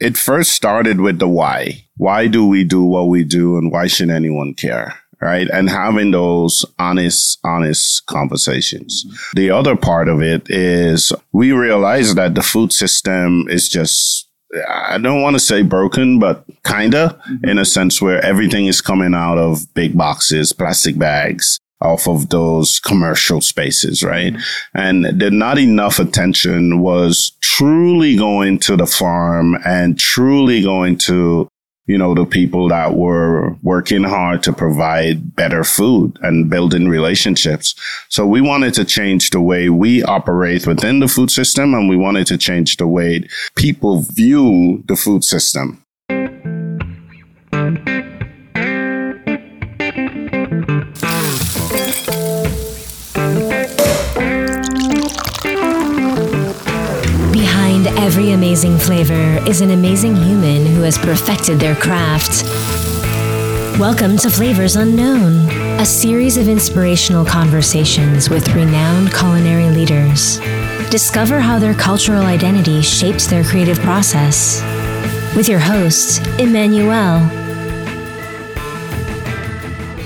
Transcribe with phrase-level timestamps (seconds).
[0.00, 1.84] it first started with the why.
[1.96, 4.94] Why do we do what we do and why should anyone care?
[5.20, 5.48] Right.
[5.48, 9.04] And having those honest, honest conversations.
[9.04, 9.40] Mm-hmm.
[9.40, 14.28] The other part of it is we realize that the food system is just
[14.68, 17.48] I don't want to say broken, but kinda mm-hmm.
[17.48, 22.28] in a sense where everything is coming out of big boxes, plastic bags, off of
[22.30, 24.32] those commercial spaces, right?
[24.32, 24.78] Mm-hmm.
[24.78, 31.48] And the not enough attention was truly going to the farm and truly going to,
[31.86, 37.74] you know, the people that were working hard to provide better food and building relationships.
[38.08, 41.96] So we wanted to change the way we operate within the food system and we
[41.96, 45.82] wanted to change the way people view the food system.
[58.06, 62.44] Every amazing flavor is an amazing human who has perfected their craft.
[63.80, 70.38] Welcome to Flavors Unknown, a series of inspirational conversations with renowned culinary leaders.
[70.88, 74.62] Discover how their cultural identity shapes their creative process.
[75.34, 77.18] With your host, Emmanuel.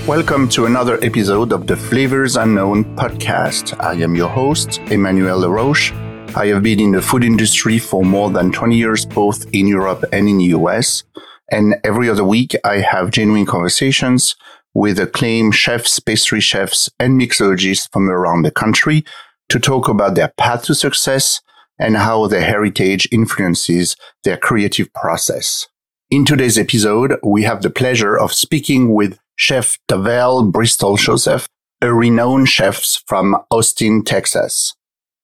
[0.07, 3.79] Welcome to another episode of the Flavors Unknown podcast.
[3.79, 5.93] I am your host, Emmanuel LaRoche
[6.33, 10.05] I have been in the food industry for more than 20 years, both in Europe
[10.13, 11.03] and in the US.
[11.51, 14.37] And every other week, I have genuine conversations
[14.73, 19.03] with acclaimed chefs, pastry chefs, and mixologists from around the country
[19.49, 21.41] to talk about their path to success
[21.77, 25.67] and how their heritage influences their creative process.
[26.09, 31.47] In today's episode, we have the pleasure of speaking with Chef Tavel Bristol Joseph,
[31.81, 34.73] a renowned chef from Austin, Texas.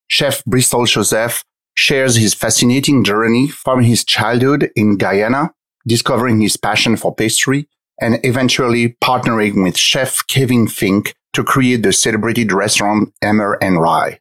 [0.07, 1.43] Chef Bristol Joseph
[1.75, 5.51] shares his fascinating journey from his childhood in Guyana,
[5.87, 7.67] discovering his passion for pastry,
[8.01, 14.19] and eventually partnering with chef Kevin Fink to create the celebrated restaurant Emmer and Rye.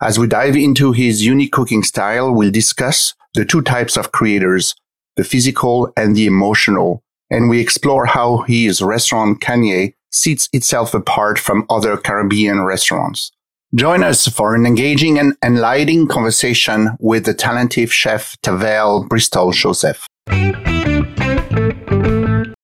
[0.00, 4.74] As we dive into his unique cooking style, we'll discuss the two types of creators,
[5.16, 11.38] the physical and the emotional, and we explore how his restaurant Canje sets itself apart
[11.38, 13.30] from other Caribbean restaurants.
[13.74, 20.06] Join us for an engaging and enlightening conversation with the talented chef Tavel Bristol Joseph.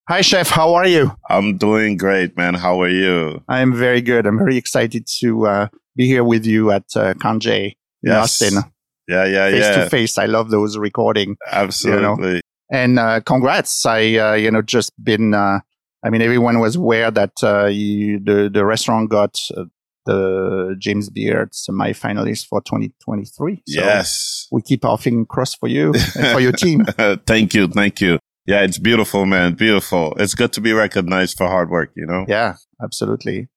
[0.09, 0.49] Hi, chef.
[0.49, 1.13] How are you?
[1.29, 2.55] I'm doing great, man.
[2.55, 3.43] How are you?
[3.49, 4.27] I'm very good.
[4.27, 8.41] I'm very excited to uh, be here with you at uh, Canje in yes.
[8.41, 8.63] Austin.
[9.07, 9.75] Yeah, yeah, face yeah.
[9.75, 10.17] Face to face.
[10.17, 11.37] I love those recording.
[11.53, 12.29] Absolutely.
[12.29, 12.41] You know?
[12.73, 13.85] And uh, congrats.
[13.85, 15.61] I, uh, you know, just been, uh,
[16.03, 19.65] I mean, everyone was aware that uh, you, the, the restaurant got uh,
[20.07, 23.63] the James Beard semi-finalist for 2023.
[23.67, 24.47] So yes.
[24.51, 26.85] We keep our fingers crossed for you and for your team.
[27.27, 27.69] thank you.
[27.69, 28.19] Thank you.
[28.47, 29.55] Yeah, it's beautiful, man.
[29.55, 30.15] Beautiful.
[30.19, 32.27] It's good to be recognized for hard work, you know?
[32.29, 33.49] Yeah, absolutely.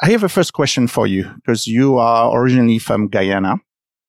[0.00, 3.56] I have a first question for you because you are originally from Guyana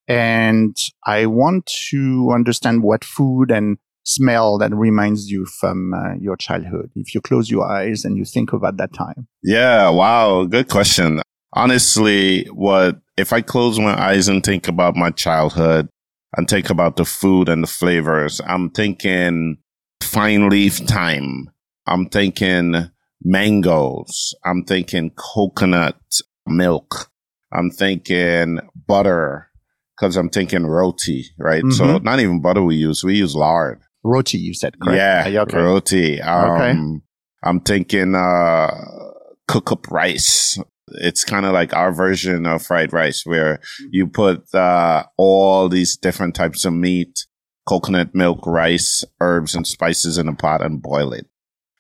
[0.07, 0.75] and
[1.05, 6.89] I want to understand what food and smell that reminds you from uh, your childhood
[6.95, 11.21] if you close your eyes and you think about that time yeah wow good question
[11.53, 15.89] honestly, what if I close my eyes and think about my childhood
[16.35, 19.57] and think about the food and the flavors, I'm thinking
[20.01, 21.49] fine leaf thyme.
[21.85, 22.91] I'm thinking
[23.23, 24.35] mangoes.
[24.45, 25.97] I'm thinking coconut
[26.45, 27.09] milk.
[27.51, 29.47] I'm thinking butter
[29.95, 31.63] because I'm thinking roti, right?
[31.63, 31.71] Mm-hmm.
[31.71, 33.03] So not even butter we use.
[33.03, 33.81] We use lard.
[34.03, 35.29] Roti, you said, correct?
[35.29, 35.57] Yeah, okay?
[35.57, 36.21] roti.
[36.21, 36.79] Um, okay.
[37.43, 38.69] I'm thinking uh,
[39.47, 40.59] cook up rice.
[40.89, 43.59] It's kind of like our version of fried rice where
[43.91, 47.25] you put uh, all these different types of meat,
[47.67, 51.27] coconut milk, rice, herbs, and spices in a pot and boil it.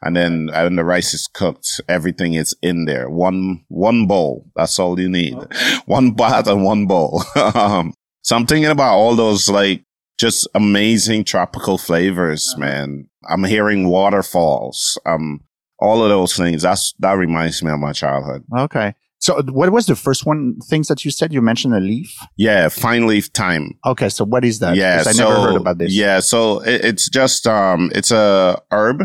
[0.01, 3.09] And then when the rice is cooked, everything is in there.
[3.09, 4.45] One, one bowl.
[4.55, 5.35] That's all you need.
[5.85, 7.23] One pot and one bowl.
[7.35, 7.93] um,
[8.23, 9.83] so I'm thinking about all those like
[10.19, 12.59] just amazing tropical flavors, uh-huh.
[12.59, 13.09] man.
[13.27, 14.99] I'm hearing waterfalls.
[15.05, 15.41] Um,
[15.79, 16.63] all of those things.
[16.63, 18.43] That's that reminds me of my childhood.
[18.57, 18.93] Okay.
[19.19, 21.33] So what was the first one things that you said?
[21.33, 22.15] You mentioned a leaf.
[22.37, 23.73] Yeah, fine leaf thyme.
[23.85, 24.75] Okay, so what is that?
[24.75, 25.93] Yeah, I so, never heard about this.
[25.93, 29.03] Yeah, so it, it's just um, it's a herb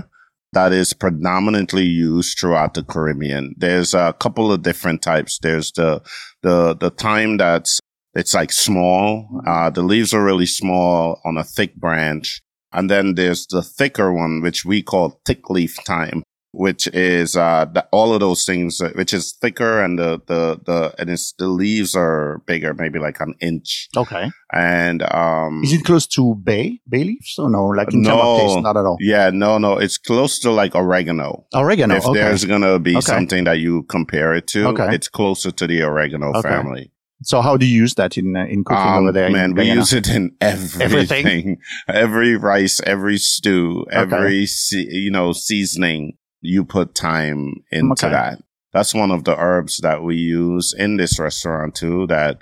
[0.52, 3.54] that is predominantly used throughout the Caribbean.
[3.56, 5.38] There's a couple of different types.
[5.38, 6.02] There's the
[6.42, 7.80] the the thyme that's
[8.14, 9.40] it's like small.
[9.46, 12.42] Uh, the leaves are really small on a thick branch.
[12.74, 16.22] And then there's the thicker one, which we call thick leaf thyme
[16.52, 20.60] which is uh the, all of those things, uh, which is thicker and the the
[20.64, 23.88] the and it's the leaves are bigger, maybe like an inch.
[23.96, 24.30] Okay.
[24.52, 27.66] And um, Is it close to bay bay leaves or no?
[27.68, 28.34] Like in terms No.
[28.34, 28.98] of taste, not at all.
[29.00, 31.46] yeah, no, no, it's close to like oregano.
[31.54, 31.96] Oregano.
[31.96, 32.20] if okay.
[32.20, 33.00] there's gonna be Okay.
[33.00, 34.94] something that you compare it to, Okay.
[34.94, 36.48] it's closer to the oregano Okay.
[36.48, 36.92] family.
[37.24, 39.30] So how do you use that in uh, in cooking Um, over there?
[39.30, 41.58] man, we use it in everything, Everything?
[41.88, 43.96] every rice, every stew, Okay.
[44.16, 46.14] every se- you know seasoning.
[46.42, 48.10] You put thyme into Okay.
[48.10, 48.38] that.
[48.72, 52.06] That's one of the herbs that we use in this restaurant too.
[52.08, 52.38] That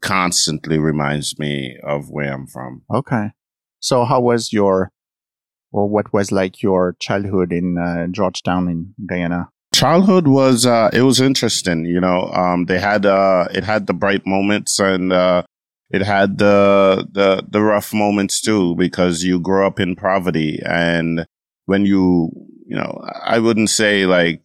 [0.00, 2.82] constantly reminds me of where I'm from.
[2.92, 3.30] Okay.
[3.80, 4.90] So how was your,
[5.72, 9.48] or what was like your childhood in uh, Georgetown in Guyana?
[9.74, 13.92] childhood was uh it was interesting you know um they had uh it had the
[13.92, 15.42] bright moments and uh
[15.90, 21.26] it had the the the rough moments too because you grow up in poverty and
[21.66, 22.30] when you
[22.66, 24.42] you know i wouldn't say like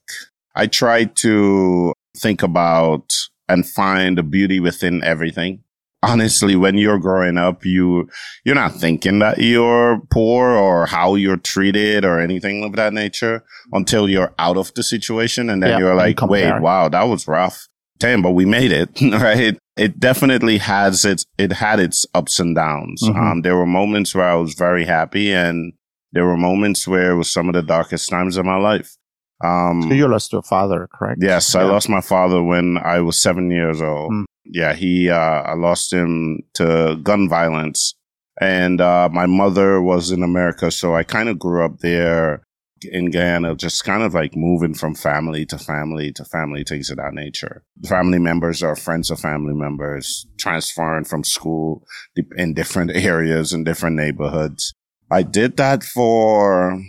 [0.55, 3.05] i try to think about
[3.47, 5.63] and find the beauty within everything.
[6.01, 8.07] Honestly when you're growing up you
[8.45, 13.43] you're not thinking that you're poor or how you're treated or anything of that nature
[13.73, 17.27] until you're out of the situation and then Yeah, you're like wait wow that was
[17.27, 17.67] rough.
[17.99, 19.57] Damn but we made it right?
[19.75, 23.01] It definitely has its it had its ups and downs.
[23.03, 23.17] Mhm.
[23.31, 25.73] um there were moments where i was very happy and
[26.11, 28.97] there were moments where it was some of the darkest times of my life
[29.43, 31.21] um So you lost your father, correct?
[31.21, 34.11] Yes, I lost my father when I was seven years old.
[34.11, 34.25] Mm.
[34.45, 37.95] Yeah, he, uh, I lost him to gun violence.
[38.41, 40.71] And, uh, my mother was in America.
[40.71, 42.41] So I kind of grew up there
[42.81, 46.97] in Guyana, just kind of like moving from family to family to family, things of
[46.97, 47.63] that nature.
[47.87, 51.85] Family members are friends of family members, transferring from school
[52.35, 54.73] in different areas in different neighborhoods.
[55.11, 56.79] I did that for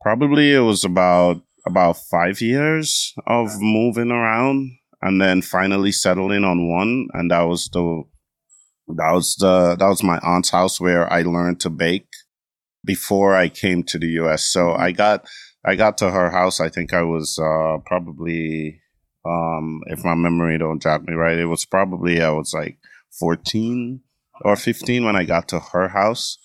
[0.00, 4.70] probably it was about about five years of moving around
[5.02, 8.04] and then finally settling on one and that was the
[8.88, 12.08] that was the that was my aunt's house where I learned to bake
[12.84, 14.44] before I came to the US.
[14.44, 15.26] So I got
[15.64, 18.80] I got to her house I think I was uh probably
[19.24, 22.78] um if my memory don't jog me right it was probably I was like
[23.18, 24.00] 14
[24.42, 26.38] or 15 when I got to her house.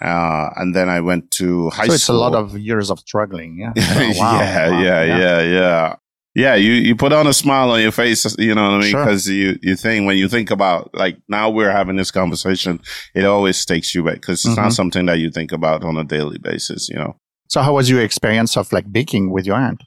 [0.00, 1.88] Uh, and then I went to high school.
[1.88, 3.58] So it's a lot of years of struggling.
[3.58, 3.72] Yeah.
[3.76, 4.40] Oh, wow.
[4.40, 4.80] yeah, Wow.
[4.82, 5.94] yeah, yeah, yeah.
[6.34, 8.90] Yeah, you, you put on a smile on your face, you know what I mean?
[8.90, 9.04] Sure.
[9.04, 12.80] Because you, you think, when you think about, like, now we're having this conversation,
[13.14, 14.62] it always takes you back because it's Mhm.
[14.62, 17.16] not something that you think about on a daily basis, you know?
[17.48, 19.82] So how was your experience of like baking with your aunt?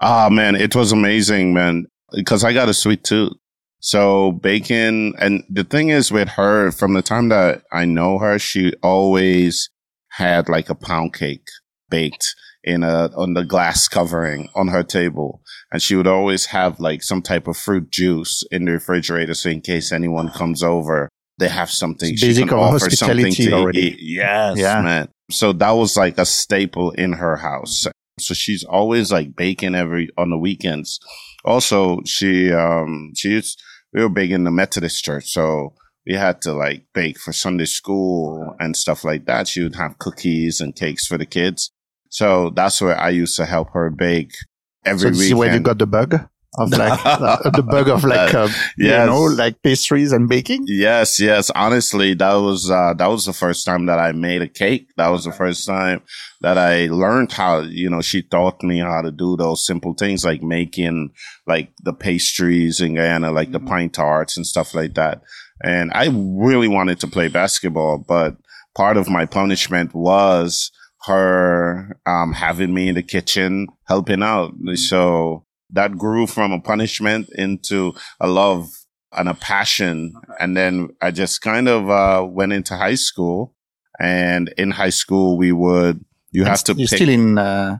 [0.00, 1.86] Ah, man, it was amazing, man.
[2.14, 3.32] Because I got a sweet tooth.
[3.80, 8.38] So Bacon, and the thing is with her, from the time that I know her,
[8.38, 9.70] she always
[10.10, 11.46] had like a pound cake
[11.88, 15.40] baked in a, on the glass covering on her table.
[15.72, 19.34] And she would always have like some type of fruit juice in the refrigerator.
[19.34, 22.10] So in case anyone comes over, they have something.
[22.12, 23.80] It's she basic can offer something hospitality to already.
[23.80, 23.96] eat.
[24.00, 24.82] Yes, Yeah.
[24.82, 25.08] man.
[25.30, 27.86] So that was like a staple in her house.
[28.18, 31.00] So she's always like baking every on the weekends.
[31.46, 33.56] Also, she um she's
[33.92, 35.74] we were big in the Methodist church, so
[36.06, 39.48] we had to like bake for Sunday school and stuff like that.
[39.48, 41.70] She would have cookies and cakes for the kids.
[42.08, 45.60] So that's where I used to help her bake So every this is where you
[45.60, 49.00] got the bug of like uh, the bug of like uh, Yes.
[49.00, 50.64] you know like pastries and baking.
[50.66, 51.50] Yes, yes.
[51.54, 54.88] Honestly, that was uh, that was the first time that I made a cake.
[54.96, 56.02] That was the first time
[56.40, 57.60] that I learned how.
[57.60, 61.10] You know, she taught me how to do those simple things like making
[61.46, 63.68] like the pastries in Guyana, like the Mhm.
[63.68, 65.22] pine tarts and stuff like that.
[65.62, 68.36] And I really wanted to play basketball, but
[68.74, 70.70] part of my punishment was
[71.06, 74.52] her um, having me in the kitchen helping out.
[74.74, 78.68] So that grew from a punishment into a love
[79.16, 80.14] and a passion.
[80.38, 83.54] And then I just kind of uh, went into high school.
[83.98, 87.78] And in high school, we would, you have to You're pick still in uh,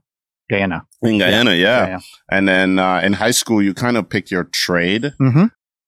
[0.51, 0.87] Guyana.
[1.03, 1.87] in Guyana, yeah.
[1.87, 2.01] yeah.
[2.31, 5.47] And then uh, in high school, you kind of pick your trade Mm-hmm.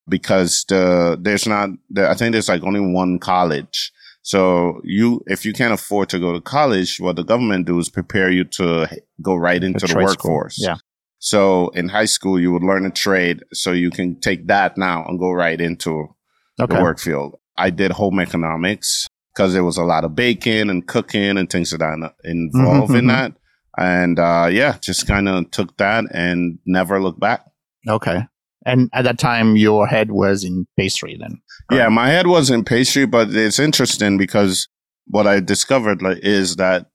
[0.09, 3.93] because the there's not the, I think there's like only one college.
[4.23, 7.89] So you if you can't afford to go to college, what the government do is
[7.89, 8.89] prepare you to
[9.21, 10.05] go right into the school.
[10.05, 10.57] workforce.
[10.59, 10.77] Yeah.
[11.25, 15.05] So in high school, you would learn a trade, so you can take that now
[15.07, 16.09] and go right into
[16.61, 16.75] Okay.
[16.75, 17.37] the work field.
[17.57, 21.71] I did home economics because there was a lot of baking and cooking and things
[21.71, 23.09] that involved in mhm.
[23.09, 23.33] that.
[23.79, 27.45] And uh, yeah, just kind of took that and never looked back.
[27.89, 28.25] Okay.
[28.67, 31.41] And at that time, your head was in pastry then.
[31.71, 34.67] Yeah, my head was in pastry, but it's interesting because
[35.07, 36.87] what I discovered like, is that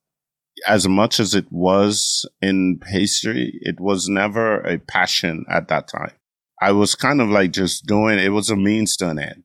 [0.66, 6.14] as much as it was in pastry, it was never a passion at that time.
[6.62, 9.44] I was kind of like just doing it was a means to an end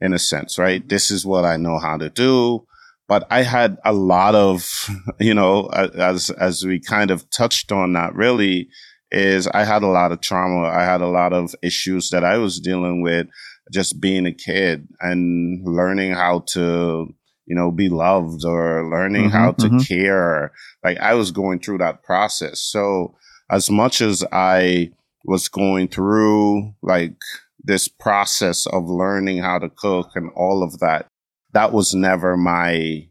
[0.00, 0.86] in a sense, right?
[0.86, 2.66] This is what I know how to do.
[3.08, 4.68] But I had a lot of,
[5.20, 8.68] you know, as as we kind of touched on that really
[9.10, 10.68] is I had a lot of trauma.
[10.68, 13.26] I had a lot of issues that I was dealing with
[13.72, 17.12] just being a kid and learning how to
[17.46, 19.78] you know, be loved or learning mm-hmm, how to mm-hmm.
[19.78, 20.52] care.
[20.84, 22.60] Like I was going through that process.
[22.60, 23.16] So
[23.50, 24.92] as much as I
[25.24, 27.16] was going through like
[27.62, 31.06] this process of learning how to cook and all of that,
[31.52, 33.08] that was never my,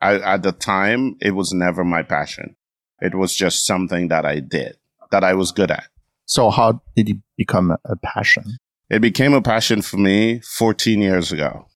[0.00, 2.56] I, at the time, it was never my passion.
[3.00, 4.76] It was just something that I did
[5.10, 5.84] that I was good at.
[6.26, 8.56] So how did it become a passion?
[8.88, 11.66] It became a passion for me 14 years ago.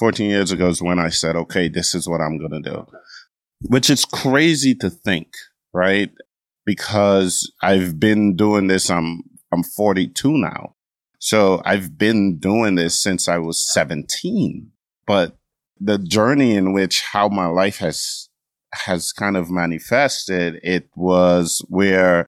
[0.00, 2.86] 14 years ago is when I said, okay, this is what I'm going to do,
[3.68, 5.34] which is crazy to think,
[5.74, 6.10] right?
[6.64, 8.88] Because I've been doing this.
[8.88, 9.20] I'm,
[9.52, 10.74] I'm 42 now.
[11.18, 14.70] So I've been doing this since I was 17,
[15.06, 15.36] but
[15.78, 18.30] the journey in which how my life has,
[18.72, 22.26] has kind of manifested, it was where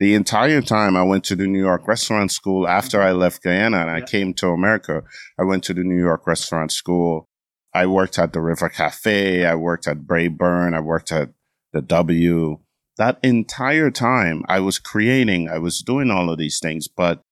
[0.00, 3.20] the entire time I went to the New York restaurant school after I mm-hmm.
[3.20, 5.02] left Guyana and I came to America,
[5.38, 7.28] I went to the New York restaurant school.
[7.74, 9.44] I worked at the River Cafe.
[9.44, 10.74] I worked at Braeburn.
[10.74, 11.30] I worked at
[11.72, 12.60] the W.
[12.96, 17.22] That entire time I was creating, I was doing all of these things, but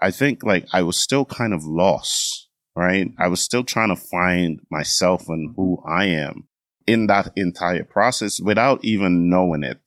[0.00, 3.08] I think like I was still kind of lost, right?
[3.18, 6.48] I was still trying to find myself and who I am
[6.86, 9.80] in that entire process without even knowing it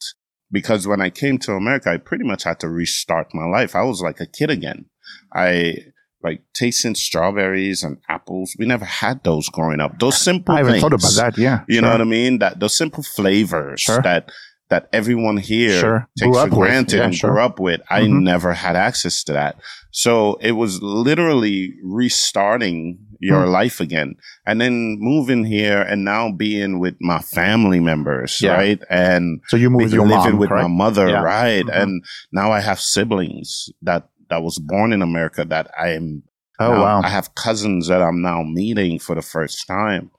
[0.52, 3.76] because when I came to America, I pretty much had to restart my life.
[3.76, 4.86] I was like a kid again.
[5.34, 5.76] I
[6.24, 8.56] like tasting strawberries and apples.
[8.60, 10.00] We never had those growing up.
[10.00, 10.54] Those simple.
[10.54, 11.38] I haven't things, thought about that.
[11.38, 11.82] Yeah, you sure.
[11.84, 12.40] know what I mean.
[12.40, 14.02] That those simple flavors sure.
[14.02, 14.32] that
[14.70, 16.10] that everyone here sure.
[16.18, 17.82] takes for granted yeah, and grew up with.
[17.90, 18.24] I mm-hmm.
[18.24, 19.58] never had access to that.
[19.92, 23.52] So it was literally restarting your mm.
[23.52, 28.54] life again and then moving here and now being with my family members, yeah.
[28.54, 28.82] right?
[28.90, 30.64] And so you moved your living mom, with correct?
[30.64, 31.22] my mother, yeah.
[31.22, 31.64] right?
[31.64, 31.82] Mm-hmm.
[31.82, 36.24] And now I have siblings that, that was born in America that I am.
[36.60, 37.02] Oh, now, wow.
[37.04, 40.12] I have cousins that I'm now meeting for the first time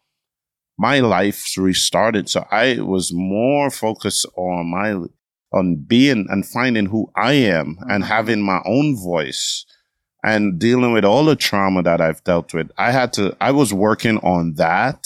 [0.79, 2.29] my life's restarted.
[2.29, 5.07] So I was more focused on my,
[5.53, 8.13] on being and finding who I am and mm-hmm.
[8.13, 9.65] having my own voice
[10.25, 12.71] and dealing with all the trauma that I've dealt with.
[12.79, 15.05] I had to, I was working on that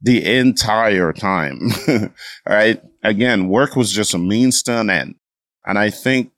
[0.00, 1.70] the entire time.
[2.48, 2.80] right.
[3.02, 5.16] Again, work was just a means to an end.
[5.66, 6.32] And I think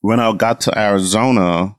[0.00, 1.76] when I got to Arizona,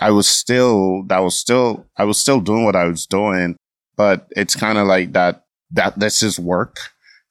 [0.00, 3.56] I was still, that was still, I was still doing what I was doing
[4.00, 6.78] but it's kind of like that, that this is work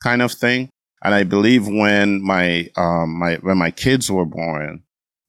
[0.03, 0.69] kind of thing.
[1.03, 4.83] And I believe when my, um, my, when my kids were born,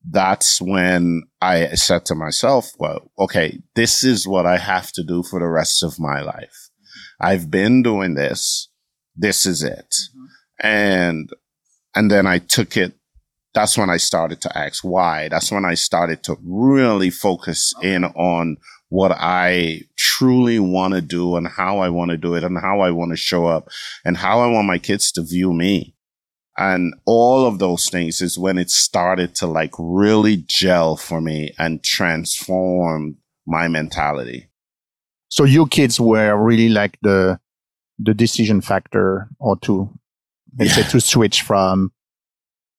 [0.09, 5.23] that's when I said to myself, well, okay, this is what I have to do
[5.23, 6.71] for the rest of my life.
[7.21, 8.69] I've been doing this.
[9.15, 9.95] This is it.
[9.95, 10.67] Mm-hmm.
[10.67, 11.31] And,
[11.95, 12.95] and then I took it.
[13.53, 15.29] That's when I started to ask why.
[15.29, 17.95] That's when I started to really focus okay.
[17.95, 18.57] in on
[18.89, 22.81] what I truly want to do and how I want to do it and how
[22.81, 23.69] I want to show up
[24.05, 25.95] and how I want my kids to view me.
[26.59, 31.55] And all of those things is when it started to like really gel for me
[31.59, 33.17] and transform
[33.47, 34.51] my mentality.
[35.29, 37.39] So your kids were really like the,
[37.99, 39.91] the decision factor or to,
[40.59, 40.85] let's yeah.
[40.85, 41.93] say to switch from,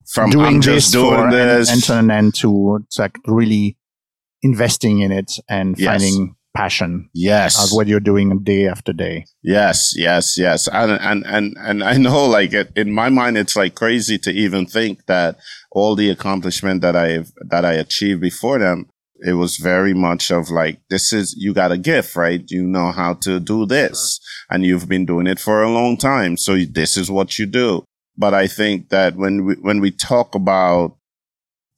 [0.07, 3.77] from doing I'm just doing this and, and, and, and to, to like really
[4.43, 5.87] investing in it and yes.
[5.87, 7.09] finding passion.
[7.13, 7.63] Yes.
[7.63, 9.25] Of what you're doing day after day.
[9.41, 10.67] Yes, yes, yes.
[10.67, 14.31] And and and and I know like it, in my mind it's like crazy to
[14.31, 15.37] even think that
[15.71, 18.87] all the accomplishment that I've that I achieved before them
[19.21, 22.91] it was very much of like this is you got a gift right you know
[22.91, 26.97] how to do this and you've been doing it for a long time so this
[26.97, 27.83] is what you do
[28.17, 30.97] but i think that when we when we talk about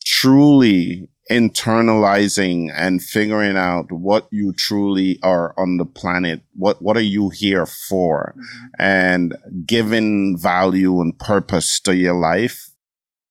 [0.05, 6.41] truly internalizing and figuring out what you truly are on the planet.
[6.53, 8.35] What, what are you here for?
[8.37, 8.65] Mm-hmm.
[8.79, 12.71] And giving value and purpose to your life.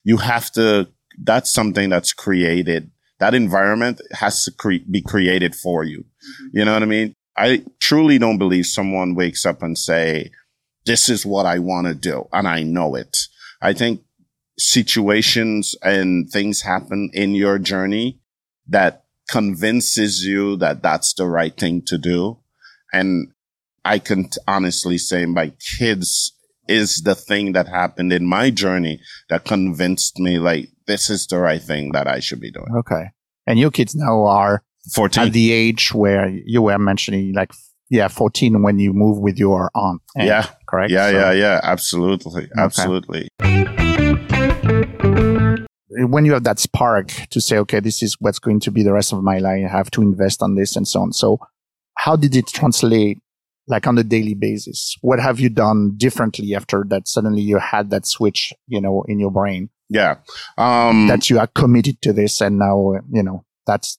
[0.05, 0.89] You have to,
[1.23, 2.91] that's something that's created.
[3.21, 6.01] That environment has to cre- be created for you.
[6.01, 6.59] Mm-hmm.
[6.59, 7.15] You know what I mean?
[7.37, 10.31] I truly don't believe someone wakes up and say,
[10.85, 12.29] this is what I want to do.
[12.33, 13.17] And I know it.
[13.61, 14.03] I think
[14.59, 18.21] situations and things happen in your journey
[18.69, 22.39] that convinces you that that's the right thing to do.
[22.93, 23.33] And
[23.85, 26.33] I can honestly say my kids
[26.69, 31.39] is the thing that happened in my journey that convinced me like this is the
[31.39, 32.75] right thing that I should be doing.
[32.77, 33.11] Okay.
[33.47, 34.63] And your kids now are
[34.95, 35.25] 14.
[35.25, 37.53] at the age where you were mentioning like
[37.91, 40.47] yeah 14 when you move with your aunt Yeah.
[40.67, 41.61] correct yeah, So yeah, yeah.
[41.63, 42.49] Absolutely.
[42.57, 43.29] Absolutely.
[46.09, 48.93] When you have that spark to say okay this is what's going to be the
[48.93, 51.39] rest of my life i have to invest on this and so on so
[51.99, 53.19] how did it translate
[53.69, 57.91] like on a daily basis what have you done differently after that suddenly you had
[57.91, 60.17] that switch you know in your brain Yeah.
[60.57, 63.99] Um, that you are committed to this and now you know that's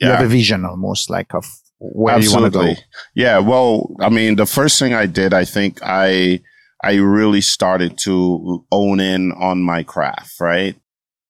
[0.00, 1.46] you have a vision almost like of
[1.78, 2.74] where you want to go
[3.14, 3.38] Yeah.
[3.38, 6.40] Well, I mean, the first thing I did, I think I,
[6.82, 10.76] I really started to own in on my craft, right?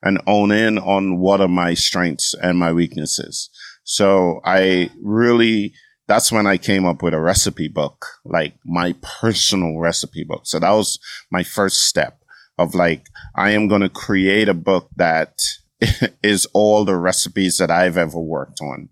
[0.04, 3.48] And own in on what are my strengths and my weaknesses.
[3.84, 5.72] So I really,
[6.06, 10.42] that's when I came up with a recipe book, like my personal recipe book.
[10.44, 10.98] So that was
[11.30, 12.18] my first step
[12.58, 15.40] of like, I am going to create a book that
[16.22, 18.90] is all the recipes that I've ever worked on.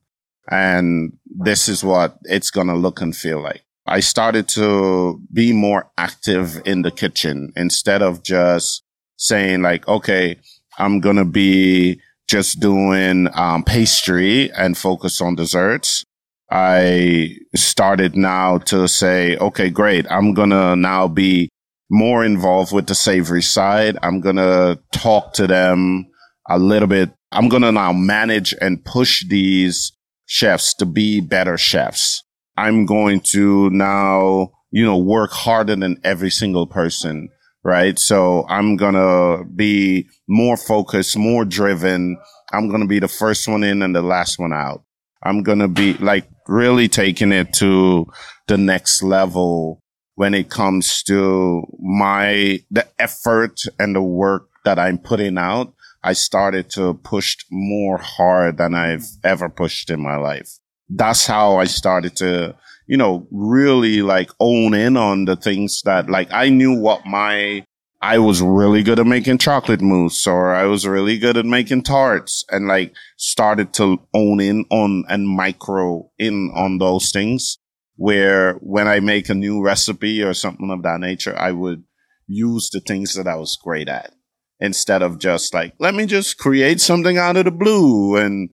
[0.51, 3.63] And this is what it's going to look and feel like.
[3.87, 8.83] I started to be more active in the kitchen instead of just
[9.17, 10.39] saying like, okay,
[10.79, 16.05] I'm going to be just doing um, pastry and focus on desserts.
[16.51, 20.07] I started now to say, okay, great.
[20.11, 21.49] I'm going to now be
[21.91, 23.99] more involved with the savory side.
[24.03, 26.07] I'm going to talk to them
[26.49, 27.11] a little bit.
[27.33, 29.93] I'm going to now manage and push these
[30.27, 32.23] chefs to be better chefs.
[32.57, 37.29] I'm going to now, you know, work harder than every single person.
[37.65, 37.97] Right.
[37.99, 42.19] So I'm going to be more focused, more driven.
[42.53, 44.83] I'm going to be the first one in and the last one out.
[45.23, 48.07] I'm going to be like really taking it to
[48.49, 49.81] the next level
[50.17, 55.73] when it comes to my, the effort and the work that I'm putting out.
[56.03, 60.59] I started to push more hard than I've ever pushed in my life.
[60.89, 66.11] That's how I started to, you know, really like own in on the things that
[66.11, 67.65] like I knew what my,
[68.01, 71.83] I was really good at making chocolate mousse or I was really good at making
[71.85, 77.59] tarts and like started to own in on and micro in on those things
[77.97, 81.85] where when I make a new recipe or something of that nature, I would
[82.27, 84.13] use the things that I was great at
[84.59, 88.51] instead of just like, let me just create something out of the blue and,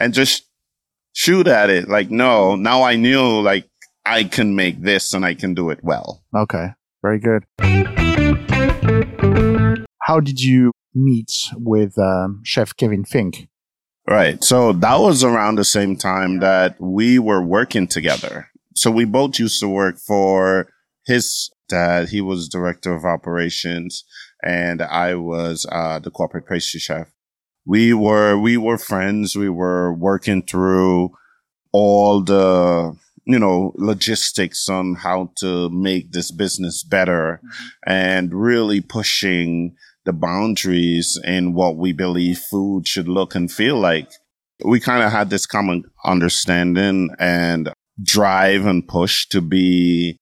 [0.00, 0.47] and just
[1.18, 1.88] shoot at it.
[1.88, 3.68] Like, no, now I knew like
[4.06, 6.22] I can make this and I can do it well.
[6.34, 6.68] Okay,
[7.02, 7.44] very good.
[10.02, 13.48] How did you meet with um, Chef Kevin Fink?
[14.08, 14.42] Right.
[14.42, 18.48] So that was around the same time that we were working together.
[18.74, 20.70] So we both used to work for
[21.04, 22.08] his dad.
[22.08, 24.04] He was director of operations
[24.42, 27.08] and I was uh, the corporate pastry chef.
[27.68, 29.36] We were we were friends.
[29.36, 31.10] We were working through
[31.70, 37.66] all the you know logistics on how to make this business better, mm-hmm.
[37.86, 39.76] and really pushing
[40.06, 44.10] the boundaries in what we believe food should look and feel like.
[44.64, 47.70] We kind of had this common understanding and
[48.02, 50.16] drive and push to be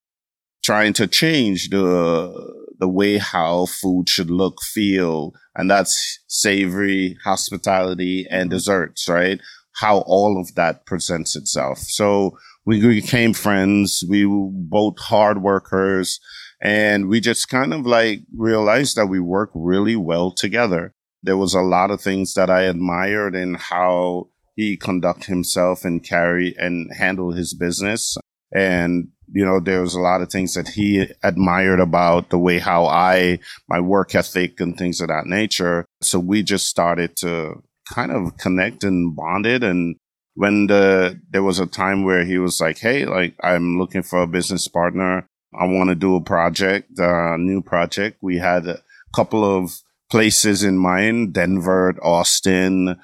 [0.65, 8.27] trying to change the the way how food should look, feel, and that's savory, hospitality,
[8.31, 9.41] and desserts, right?
[9.81, 11.79] How all of that presents itself.
[11.79, 14.03] So we became friends.
[14.09, 16.19] We were both hard workers
[16.61, 20.95] and we just kind of like realized that we work really well together.
[21.23, 26.03] There was a lot of things that I admired in how he conduct himself and
[26.03, 28.17] carry and handle his business.
[28.53, 32.59] And you know, there was a lot of things that he admired about the way
[32.59, 35.87] how I, my work ethic and things of that nature.
[36.01, 37.63] So we just started to
[37.93, 39.65] kind of connect and bonded.
[39.65, 39.97] And
[40.35, 44.23] when the, there was a time where he was like, Hey, like I'm looking for
[44.23, 45.27] a business partner.
[45.59, 48.19] I want to do a project, a uh, new project.
[48.21, 48.81] We had a
[49.15, 52.97] couple of places in mind, Denver, Austin.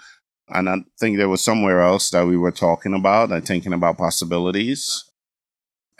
[0.49, 3.97] And I think there was somewhere else that we were talking about and thinking about
[3.97, 5.05] possibilities.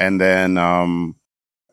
[0.03, 1.15] And then um,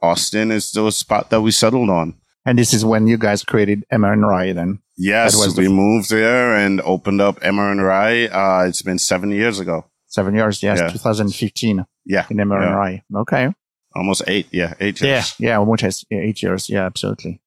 [0.04, 2.13] Austin is the spot that we settled on.
[2.46, 4.80] And this is when you guys created Emmer and Rye then?
[4.98, 8.28] Yes, the we f- moved there and opened up Emmer and Rye.
[8.28, 9.86] Uh, it's been seven years ago.
[10.08, 10.89] Seven years, yes, Yeah.
[10.89, 12.76] 2015 Yeah, in Emmer and Yeah.
[12.76, 13.02] Rye.
[13.15, 13.50] Okay.
[13.96, 14.48] almost eight.
[14.52, 15.34] Yeah, eight years.
[15.39, 16.70] yeah, yeah, almost eight years.
[16.70, 17.42] Yeah, absolutely.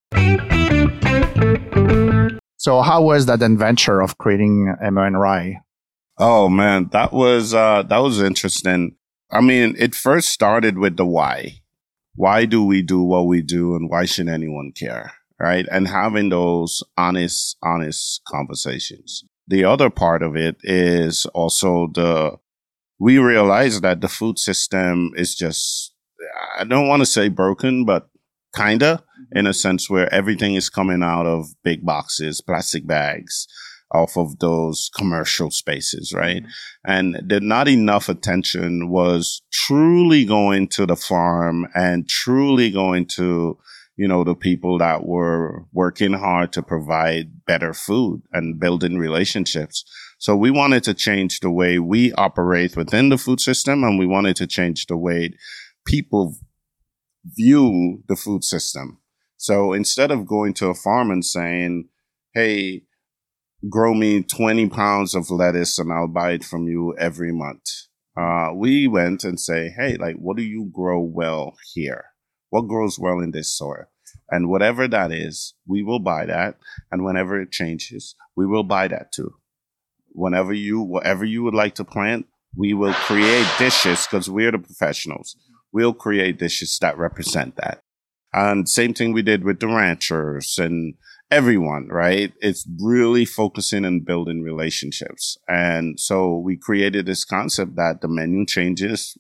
[2.56, 5.60] So how was that adventure of creating Emmer and Rye?
[6.18, 8.96] Oh man, that was uh, that was interesting.
[9.32, 11.62] I mean, it first started with the why.
[12.14, 15.12] why do we do what we do and why should anyone care?
[15.40, 15.66] Right.
[15.70, 19.24] And having those honest, honest conversations.
[19.48, 22.38] The other part of it is also the,
[23.00, 25.94] we realize that the food system is just,
[26.56, 28.08] I don't want to say broken, but
[28.54, 29.38] kinda mm-hmm.
[29.38, 33.48] in a sense where everything is coming out of big boxes, plastic bags,
[33.92, 36.42] off of those commercial spaces, right?
[36.42, 36.90] Mm-hmm.
[36.90, 43.58] And that not enough attention was truly going to the farm and truly going to,
[43.96, 49.84] you know, the people that were working hard to provide better food and building relationships.
[50.18, 54.06] So we wanted to change the way we operate within the food system and we
[54.06, 55.34] wanted to change the way
[55.86, 56.36] people
[57.24, 58.98] view the food system.
[59.36, 61.88] So instead of going to a farm and saying,
[62.34, 62.84] Hey,
[63.68, 67.62] grow me 20 pounds of lettuce and I'll buy it from you every month.
[68.16, 72.04] Uh, we went and say, Hey, like, what do you grow well here?
[72.50, 73.86] What grows well in this soil?
[74.30, 76.56] And whatever that is, we will buy that.
[76.90, 79.34] And whenever it changes, we will buy that too.
[80.10, 84.58] Whenever you, whatever you would like to plant, we will create dishes because we're the
[84.58, 85.36] professionals.
[85.72, 87.82] We'll create dishes that represent that.
[88.34, 90.94] And same thing we did with the ranchers and
[91.32, 92.32] everyone, right?
[92.40, 95.38] It's really focusing and building relationships.
[95.48, 99.16] And so we created this concept that the menu changes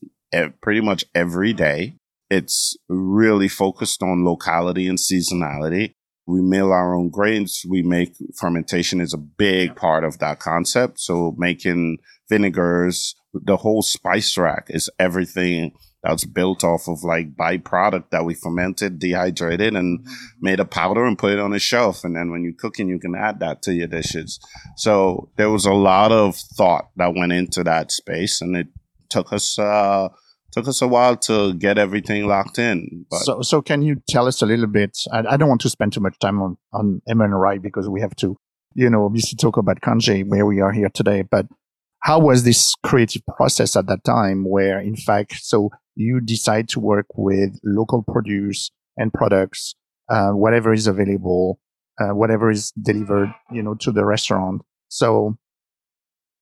[0.60, 1.96] pretty much every day.
[2.28, 5.94] It's really focused on locality and seasonality.
[6.26, 7.62] We mill our own grains.
[7.66, 11.00] We make fermentation is a big part of that concept.
[11.00, 11.98] So making
[12.28, 15.72] vinegars, the whole spice rack is everything
[16.02, 20.12] that's built off of like byproduct that we fermented, dehydrated, and mm-hmm.
[20.40, 22.02] made a powder and put it on a shelf.
[22.04, 24.40] And then when you're cooking, you can add that to your dishes.
[24.76, 28.66] So there was a lot of thought that went into that space, and it
[29.10, 30.08] took us uh,
[30.50, 33.06] took us a while to get everything locked in.
[33.08, 34.98] But so, so can you tell us a little bit?
[35.12, 37.88] I, I don't want to spend too much time on on Emmer and Rye because
[37.88, 38.36] we have to,
[38.74, 41.46] you know, obviously talk about Canje where we are here today, but
[42.02, 46.80] how was this creative process at that time where in fact so you decide to
[46.80, 49.74] work with local produce and products
[50.08, 51.58] uh, whatever is available
[52.00, 54.62] uh, whatever is delivered you know to the restaurant?
[54.88, 55.36] So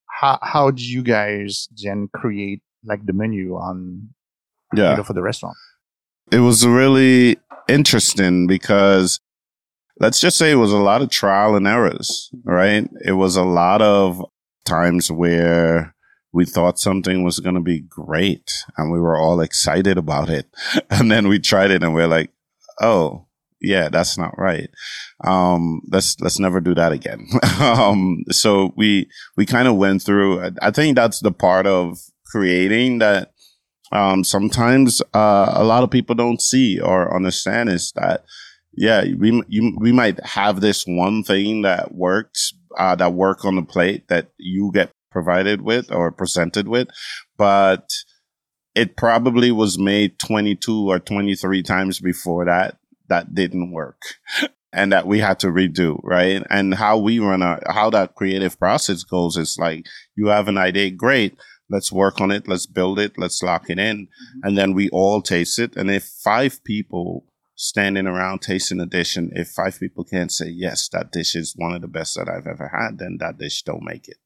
[0.06, 4.10] how how do you guys then create like the menu on
[4.74, 4.92] yeah.
[4.92, 5.56] you know, for the restaurant?
[6.30, 7.36] It was really
[7.68, 9.20] interesting because
[9.98, 12.88] let's just say it was a lot of trial and errors right?
[13.04, 14.24] It was a lot of
[14.64, 15.94] times where
[16.32, 20.46] we thought something was going to be great and we were all excited about it.
[20.90, 22.30] And then we tried it and we're like,
[22.80, 23.26] oh,
[23.60, 24.70] yeah, that's not right.
[25.24, 27.26] Um, let's, let's never do that again.
[27.60, 32.98] um, so we, we kind of went through, I think that's the part of creating
[32.98, 33.32] that,
[33.92, 38.24] um, sometimes, uh, a lot of people don't see or understand is that,
[38.72, 43.56] yeah, we, you, we might have this one thing that works, uh, that work on
[43.56, 46.88] the plate that you get provided with or presented with,
[47.36, 47.88] but
[48.74, 52.76] it probably was made 22 or 23 times before that
[53.08, 54.00] that didn't work
[54.72, 56.42] and that we had to redo, right?
[56.48, 60.58] And how we run our, how that creative process goes is like, you have an
[60.58, 61.36] idea, great.
[61.68, 62.48] Let's work on it.
[62.48, 63.12] Let's build it.
[63.16, 64.06] Let's lock it in.
[64.06, 64.40] Mm-hmm.
[64.42, 65.76] And then we all taste it.
[65.76, 67.24] And if five people
[67.62, 71.52] standing around tasting a dish and if five people can't say yes that dish is
[71.56, 74.16] one of the best that i've ever had then that dish don't make it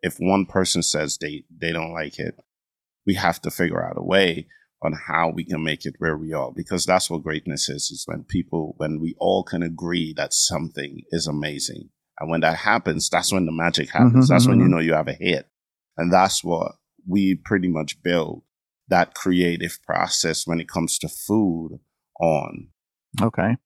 [0.00, 2.34] if one person says they they don't like it
[3.06, 4.46] we have to figure out a way
[4.80, 8.04] on how we can make it where we are because that's what greatness is is
[8.06, 13.10] when people when we all can agree that something is amazing and when that happens
[13.10, 14.52] that's when the magic happens mm-hmm, that's mm-hmm.
[14.52, 14.76] when you mm-hmm.
[14.76, 15.46] know you have a hit
[15.98, 16.72] and that's what
[17.06, 18.42] we pretty much build
[18.88, 21.80] that creative process when it comes to food
[22.20, 22.68] on.
[23.20, 23.56] Okay.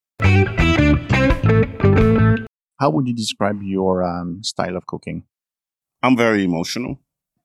[2.81, 5.25] How would you describe your um, style of cooking?
[6.03, 7.01] I'm very emotional.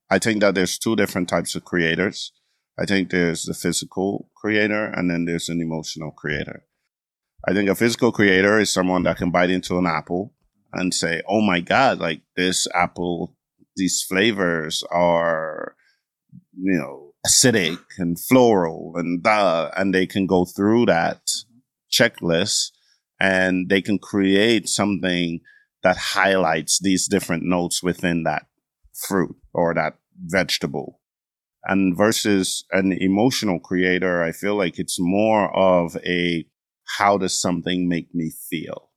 [0.09, 2.31] I think that there's two different types of creators.
[2.77, 6.65] I think there's the physical creator and then there's an emotional creator.
[7.47, 10.33] I think a physical creator is someone that can bite into an apple
[10.71, 13.35] and say, Oh my God, like this apple,
[13.75, 15.75] these flavors are,
[16.55, 21.21] you know, acidic and floral and and they can go through that
[21.91, 22.71] checklist
[23.19, 25.39] and they can create something
[25.83, 28.45] that highlights these different notes within that
[28.93, 30.99] fruit or that vegetable.
[31.65, 36.45] And versus an emotional creator, I feel like it's more of a
[36.97, 38.89] how does something make me feel?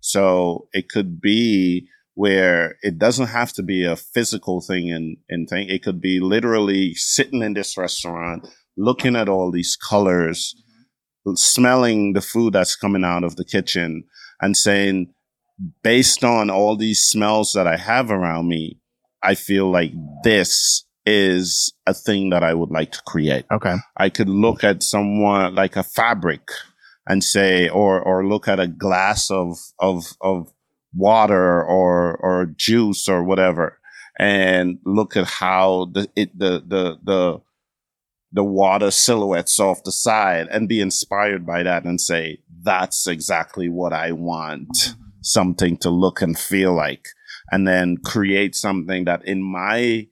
[0.00, 5.48] So it could be where it doesn't have to be a physical thing and, and
[5.48, 5.68] thing.
[5.68, 8.46] It could be literally sitting in this restaurant
[8.76, 10.54] looking at all these colors,
[11.34, 14.04] smelling the food that's coming out of the kitchen
[14.40, 15.12] and saying,
[15.82, 18.78] based on all these smells that I have around me,
[19.22, 19.92] I feel like
[20.24, 23.44] this is a thing that I would like to create.
[23.50, 23.76] Okay.
[23.96, 26.48] I could look at someone like a fabric
[27.06, 30.52] and say, or, or look at a glass of, of, of
[30.94, 33.78] water or, or juice or whatever
[34.18, 37.40] and look at how the, it, the, the, the,
[38.32, 43.68] the water silhouettes off the side and be inspired by that and say, that's exactly
[43.68, 47.08] what I want something to look and feel like.
[47.50, 50.08] And then create something that in my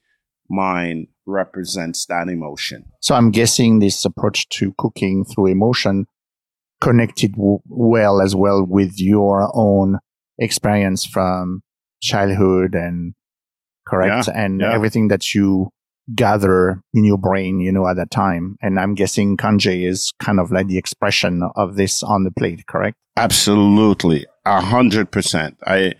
[0.49, 2.85] mind represents that emotion.
[3.01, 6.07] So I'm guessing this approach to cooking through emotion
[6.81, 9.99] connected w- well as well with your own
[10.41, 11.63] experience from
[12.03, 13.15] childhood and
[13.87, 14.73] correct Yeah, and yeah.
[14.75, 15.69] everything that you
[16.15, 20.41] gather in your brain you know at that time and i'm guessing Canje is kind
[20.41, 24.27] of like the expression of this on the plate correct Absolutely.
[24.47, 25.59] A hundred percent.
[25.67, 25.93] I,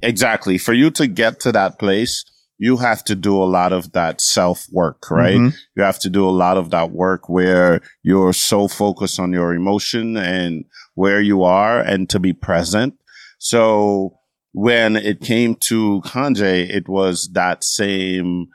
[0.00, 0.58] exactly.
[0.58, 2.24] For you to get to that place,
[2.58, 5.36] you have to do a lot of that self work, right?
[5.38, 5.54] Mhm.
[5.76, 9.54] You have to do a lot of that work where you're so focused on your
[9.54, 10.64] emotion and
[10.94, 12.94] where you are and to be present.
[13.44, 14.20] So
[14.52, 18.46] when it came to Canje, it was that same,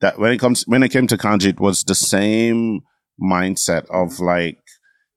[0.00, 2.82] that when it comes, when it came to Canje, it was the same
[3.20, 4.60] mindset of like,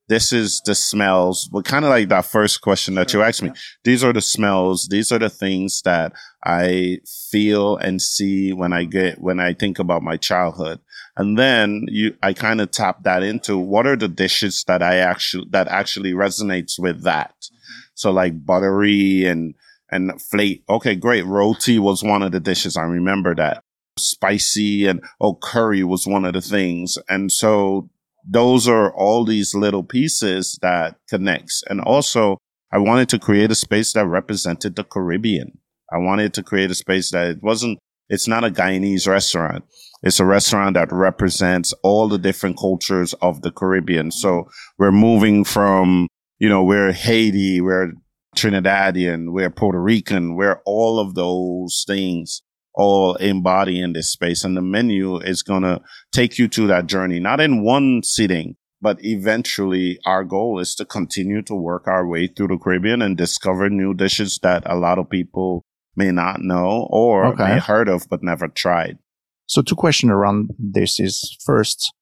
[0.08, 3.52] this is the smells, but kind of like that first question that you asked me.
[3.84, 4.88] These are the smells.
[4.90, 6.12] These are the things that
[6.44, 6.98] I
[7.30, 10.80] feel and see when I get, when I think about my childhood.
[11.16, 14.96] And then you, I kind of tap that into what are the dishes that I
[14.96, 17.32] actually, that actually resonates with that.
[18.00, 19.54] So like buttery and,
[19.90, 20.64] and flake.
[20.68, 21.26] Okay, great.
[21.26, 22.76] Roti was one of the dishes.
[22.76, 23.62] I remember that.
[23.98, 26.96] Spicy and oh, curry was one of the things.
[27.08, 27.90] And so
[28.26, 31.62] those are all these little pieces that connects.
[31.68, 32.38] And also
[32.72, 35.58] I wanted to create a space that represented the Caribbean.
[35.92, 39.64] I wanted to create a space that it wasn't, it's not a Guyanese restaurant.
[40.02, 44.10] It's a restaurant that represents all the different cultures of the Caribbean.
[44.10, 46.08] So we're moving from,
[46.40, 47.92] you know, we're Haiti, we're
[48.36, 52.42] Trinidadian, we're Puerto Rican, we're all of those things
[52.74, 54.42] all embody in this space.
[54.44, 55.80] And the menu is going to
[56.12, 60.84] take you to that journey, not in one sitting, but eventually our goal is to
[60.84, 64.98] continue to work our way through the Caribbean and discover new dishes that a lot
[64.98, 65.64] of people
[65.96, 67.54] may not know or Okay.
[67.54, 68.98] may heard of, but never tried.
[69.46, 71.92] So two questions around this is first,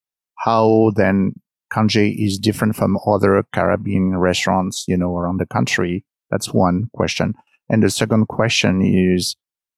[0.45, 1.33] how then
[1.73, 6.05] Canje is different from other Caribbean restaurants, you know, around the country.
[6.31, 7.35] That's one question.
[7.69, 9.37] And the second question is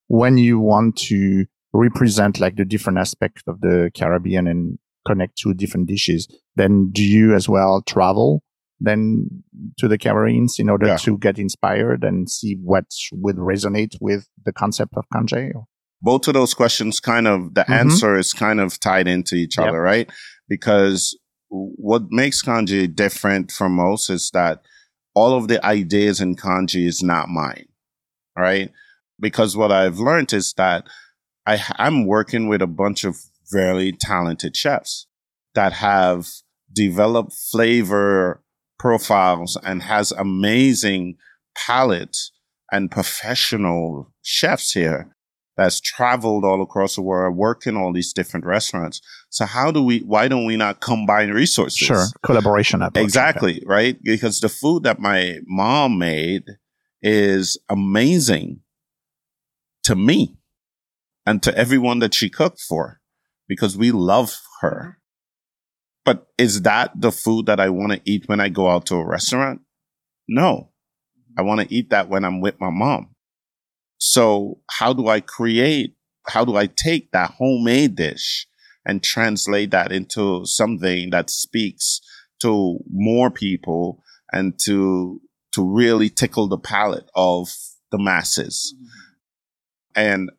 [0.09, 5.55] when you want to represent like the different aspect of the Caribbean and connect to
[5.55, 8.43] different dishes, then do you as well travel
[8.83, 9.29] then
[9.79, 10.97] to the Caribbeans in order Yeah.
[10.99, 15.53] to get inspired and see what would resonate with the concept of Canje?
[16.03, 17.75] both of those questions kind of the Mhm.
[17.75, 19.69] answer is kind of tied into each Yep.
[19.69, 20.09] other, right?
[20.49, 21.15] Because
[21.51, 24.63] what makes Canje different from most is that
[25.15, 27.67] all of the ideas in Canje is not mine,
[28.39, 28.71] right?
[29.19, 30.87] Because what I've learned is that
[31.47, 33.17] I, I'm working with a bunch of
[33.51, 35.07] very talented chefs
[35.55, 36.29] that have
[36.73, 38.43] developed flavor
[38.79, 41.17] profiles and has amazing
[41.57, 42.17] palate
[42.71, 45.15] and professional chefs here
[45.61, 49.03] that's traveled all across the world, work in all these different restaurants.
[49.29, 51.77] So how do we, why don't we not combine resources?
[51.77, 52.07] Sure.
[52.23, 53.05] Collaboration approach.
[53.05, 53.99] Exactly, right?
[54.03, 56.45] Because the food that my mom made
[57.03, 58.61] is amazing
[59.83, 60.39] to me
[61.27, 63.03] and to everyone that she cooked for
[63.47, 64.81] because we love her.
[64.81, 64.91] Mm-hmm.
[66.07, 68.95] But is that the food that I want to eat when I go out to
[68.95, 69.61] a restaurant?
[70.27, 70.71] No.
[71.37, 73.10] I want to eat that when I'm with my mom.
[74.01, 75.95] So how do I create,
[76.27, 78.47] how do I take that homemade dish
[78.87, 82.01] and translate that into something that speaks
[82.41, 85.21] to more people and to,
[85.53, 87.51] to really tickle the palate of
[87.93, 88.75] the masses?
[88.75, 88.87] Mm-hmm.
[89.97, 90.31] And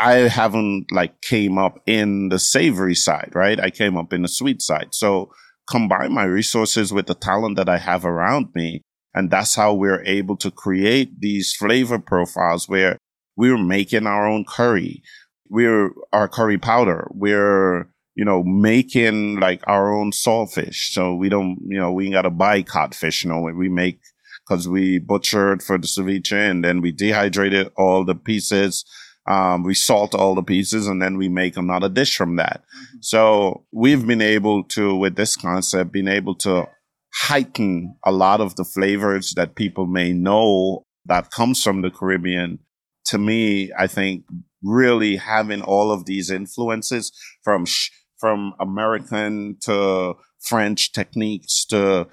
[0.00, 3.60] I haven't like came up in the savory side, right?
[3.60, 4.88] I came up in the sweet side.
[4.92, 5.30] So
[5.70, 8.82] combine my resources with the talent that I have around me.
[9.18, 12.98] And that's how we're able to create these flavor profiles where
[13.36, 15.02] we're making our own curry.
[15.50, 17.08] We're our curry powder.
[17.10, 20.92] We're, you know, making like our own saltfish.
[20.92, 23.24] So we don't, you know, we ain't got to buy codfish.
[23.24, 23.98] You know, we make
[24.46, 28.84] because we butchered for the ceviche and then we dehydrated all the pieces
[29.28, 32.62] Um, we salt all the pieces and then we make another dish from that.
[32.62, 32.98] Mm-hmm.
[33.02, 36.66] So we've been able to, with this concept, been able to
[37.22, 42.58] heighten a lot of the flavors that people may know that comes from the Caribbean.
[43.06, 44.24] To me, I think
[44.62, 52.08] really having all of these influences from sh- from American to French techniques to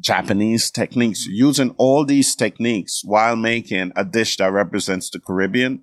[0.00, 5.82] Japanese techniques, using all these techniques while making a dish that represents the Caribbean.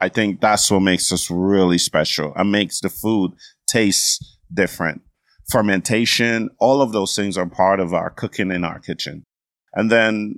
[0.00, 3.32] I think that's what makes us really special and makes the food
[3.66, 5.02] taste different.
[5.50, 9.24] Fermentation, all of those things are part of our cooking in our kitchen.
[9.74, 10.36] And then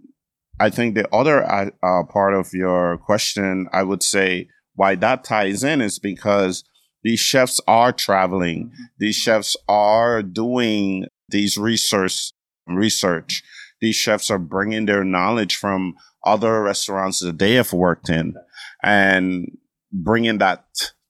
[0.61, 5.25] I think the other uh, uh part of your question, I would say why that
[5.25, 6.65] ties in is because
[7.03, 8.67] these chefs are traveling.
[8.67, 8.83] Mm-hmm.
[8.99, 12.33] These chefs are doing these research
[12.67, 13.43] research.
[13.81, 18.35] These chefs are bringing their knowledge from other restaurants that they have worked in
[18.83, 19.59] and
[19.93, 20.65] bringing that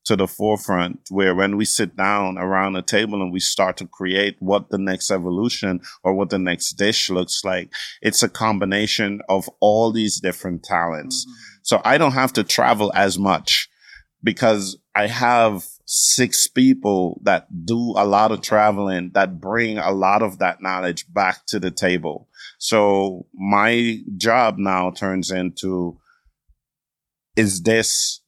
[0.05, 3.87] to the forefront where when we sit down around a table and we start to
[3.87, 9.21] create what the next evolution or what the next dish looks like, it's a combination
[9.29, 11.25] of all these different talents.
[11.25, 11.35] Mm-hmm.
[11.63, 13.69] So I don't have to travel as much
[14.23, 20.23] because I have six people that do a lot of traveling that bring a lot
[20.23, 22.29] of that knowledge back to the table.
[22.59, 25.99] So my job now turns into
[27.37, 28.21] is this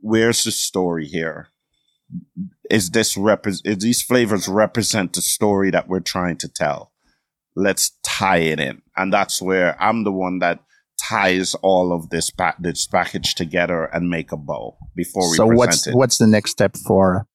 [0.00, 1.48] where's the story here?
[2.70, 6.92] Is this represent is these flavors represent the story that we're trying to tell?
[7.54, 8.82] Let's tie it in.
[8.96, 10.60] And that's where I'm the one that
[11.00, 15.46] ties all of this pa- this package together and make a bow before we so
[15.46, 15.94] what's it.
[15.94, 17.26] what's the next step for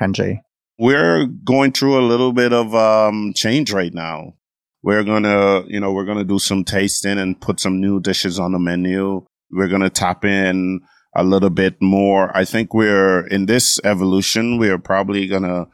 [0.00, 0.40] Canje?
[0.78, 4.34] We're going through a little bit of um, change right now.
[4.82, 8.52] We're gonna, you know, we're gonna do some tasting and put some new dishes on
[8.52, 9.26] the menu.
[9.50, 10.80] We're gonna tap in
[11.20, 12.36] a little bit more.
[12.36, 14.58] I think we're in this evolution.
[14.58, 15.66] We're probably gonna,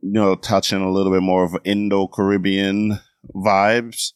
[0.00, 3.00] you know, touch in a little bit more of Indo Caribbean
[3.34, 4.12] vibes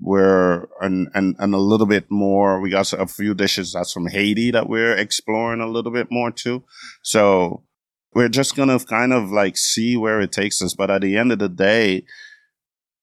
[0.00, 2.60] we're and, and and a little bit more.
[2.60, 6.30] We got a few dishes that's from Haiti that we're exploring a little bit more
[6.30, 6.64] too.
[7.02, 7.64] So
[8.14, 10.74] we're just gonna kind of like see where it takes us.
[10.74, 12.04] But at the end of the day,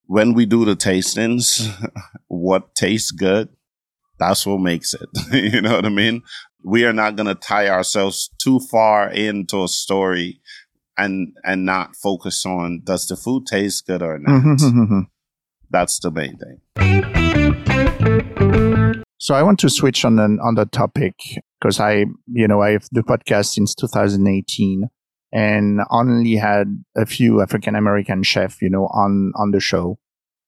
[0.06, 1.71] when we do the tastings,
[2.28, 3.50] what tastes good,
[4.17, 5.10] that's what makes it.
[5.54, 6.23] you know what I mean?
[6.63, 10.41] We are not gonna tie ourselves too far into a story
[10.98, 14.43] and and not focus on does the food taste good or not.
[14.43, 15.00] Mm-hmm.
[15.70, 16.62] That's the main thing.
[19.20, 21.15] So I want to switch on the, on the topic
[21.60, 24.88] because I, you know, I have the podcast since 2018
[25.34, 29.98] and only had a few African American chefs, you know, on, on the show.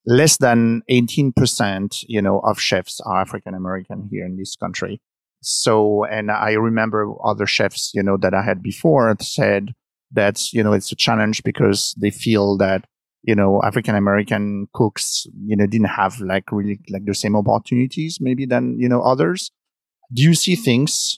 [0.06, 5.02] Less than 18%, you know, of chefs are African American here in this country.
[5.42, 9.74] So, and I remember other chefs, you know, that I had before said
[10.12, 12.86] that, you know, it's a challenge because they feel that
[13.24, 18.20] you know, African American cooks, you know, didn't have like really like the same opportunities
[18.22, 19.52] maybe than, you know, others.
[20.14, 21.18] Do you see things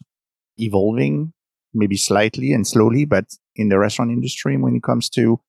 [0.57, 1.33] evolving
[1.73, 5.39] maybe slightly and slowly, but in the restaurant industry when it comes to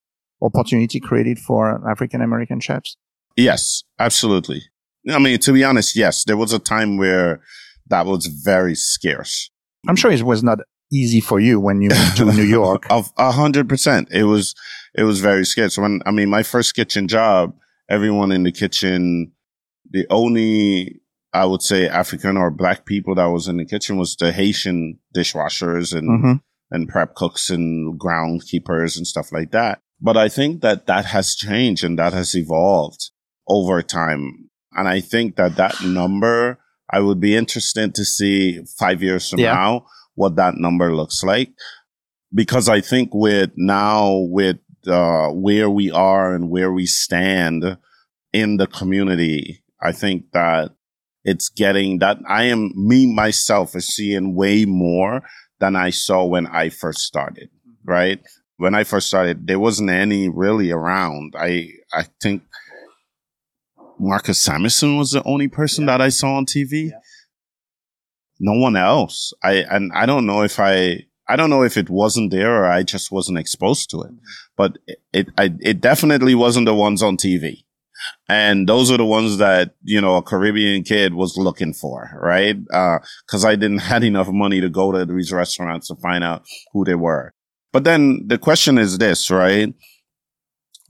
[0.41, 2.97] opportunity created for African American chefs?
[3.37, 4.63] Yes, absolutely.
[5.11, 7.41] I mean, to be honest, yes, there was a time where
[7.89, 9.51] that was very scarce.
[9.89, 10.59] I'm sure it was not
[10.93, 12.87] easy for you when you moved to New York.
[12.91, 14.55] Of a hundred percent, it was
[14.95, 15.79] it was very scarce.
[15.79, 17.55] When I mean, my first kitchen job,
[17.89, 19.33] everyone in the kitchen,
[19.91, 21.01] the only
[21.33, 24.99] I would say African or black people that was in the kitchen was the Haitian
[25.17, 26.33] dishwashers and mm-hmm.
[26.71, 29.81] and prep cooks and groundkeepers and stuff like that.
[30.01, 33.11] But I think that that has changed and that has evolved
[33.49, 34.51] over time.
[34.73, 36.59] And I think that that number,
[36.93, 39.55] I would be interested to see five years from yeah.
[39.55, 41.51] now what that number looks like.
[42.35, 47.77] Because I think with now with uh, where we are and where we stand
[48.33, 50.73] in the community, I think that
[51.25, 55.23] it's getting that I am me myself is seeing way more
[55.61, 57.49] than I saw when I first started.
[57.85, 58.21] Right.
[58.57, 61.35] When I first started, there wasn't any really around.
[61.39, 62.43] I, I think
[64.03, 65.93] Marcus Samuelsson was the only person yeah.
[65.93, 66.91] that I saw on TV.
[66.91, 66.99] Yeah
[68.43, 69.33] no one else.
[69.43, 72.67] I and I don't know if I I don't know if it wasn't there or
[72.67, 74.11] I just wasn't exposed to it,
[74.57, 77.65] but it it, I, it definitely wasn't the ones on TV.
[78.29, 82.57] And those are the ones that, you know, a Caribbean kid was looking for, right?
[82.75, 82.99] Uh,
[83.29, 86.43] cause I didn't had enough money to go to these restaurants to find out
[86.73, 87.33] who they were.
[87.73, 89.73] But then the question is this, right?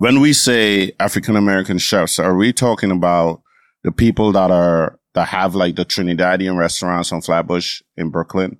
[0.02, 3.40] When we say African American chefs, are we talking about
[3.84, 8.58] the people that are that have like the Trinidadian restaurants on Flatbush in Brooklyn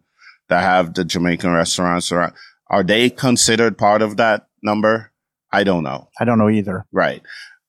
[0.49, 2.35] that have the Jamaican restaurants around,
[2.71, 5.11] are they considered part of that number?
[5.51, 6.11] I don't know.
[6.21, 6.87] I don't know either.
[6.93, 7.23] Right.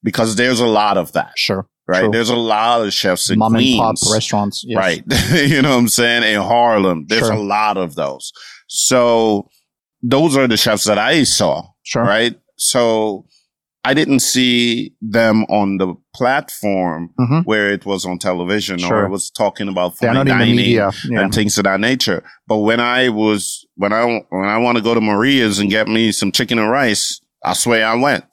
[0.04, 1.32] Because there's a lot of that.
[1.36, 1.68] Sure.
[1.88, 2.02] Right.
[2.02, 2.12] True.
[2.12, 3.80] There's a lot of chefs in Mom Queens.
[3.80, 4.64] and pop restaurants.
[4.68, 4.78] Yes.
[4.78, 5.04] Right.
[5.50, 6.22] you know what I'm saying?
[6.32, 7.32] In Harlem, there's Sure.
[7.32, 8.34] a lot of those.
[8.68, 9.50] So
[10.04, 11.64] those are the chefs that I saw.
[11.82, 12.04] Sure.
[12.04, 12.40] Right.
[12.56, 13.26] So
[13.86, 17.44] I didn't see them on the platform Mhm.
[17.46, 20.92] where it was on television or it was talking about fine not the dining media.
[21.10, 21.22] Yeah.
[21.22, 22.24] and things of that nature.
[22.48, 25.88] But when I was, when I, when I want to go to Maria's and get
[25.90, 28.26] me some chicken and rice, I swear I went.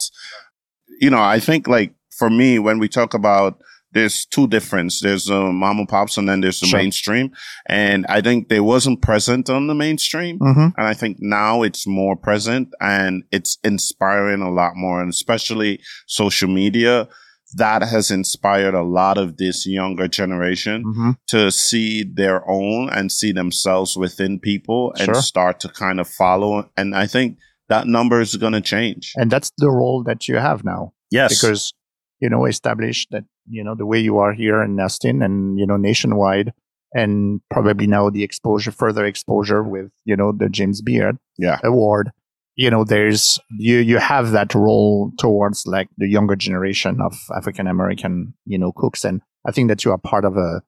[1.00, 3.58] You know, I think like for me, when we talk about
[3.92, 5.00] there's two difference.
[5.00, 6.78] There's the mom and pops and then there's the Sure.
[6.78, 7.32] mainstream.
[7.68, 10.38] And I think they wasn't present on the mainstream.
[10.38, 15.00] hmm And I think now it's more present and it's inspiring a lot more.
[15.02, 17.08] And especially social media,
[17.56, 23.10] that has inspired a lot of this younger generation hmm to see their own and
[23.10, 25.22] see themselves within people and Sure.
[25.22, 26.70] start to kind of follow.
[26.76, 27.38] And I think
[27.68, 29.12] that number is going to change.
[29.16, 30.92] And that's the role that you have now.
[31.10, 31.30] Yes.
[31.40, 31.72] because
[32.20, 35.66] you know establish that you know the way you are here in Austin and you
[35.66, 36.52] know nationwide
[36.94, 41.58] and probably now the exposure further exposure with you know the James Beard Yeah.
[41.64, 42.10] award
[42.56, 47.66] you know there's you you have that role towards like the younger generation of African
[47.66, 50.62] American you know cooks and I think that you are part of a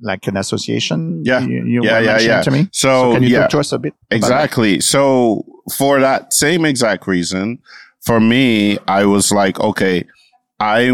[0.00, 1.40] like an association Yeah.
[1.40, 2.42] you, you Yeah, yeah, yeah.
[2.42, 3.40] to me so, can you yeah.
[3.42, 3.94] talk to us a bit?
[4.10, 4.80] Exactly.
[4.80, 5.44] So
[5.76, 7.58] for that same exact reason,
[8.06, 10.04] for me, I was like, okay,
[10.60, 10.90] I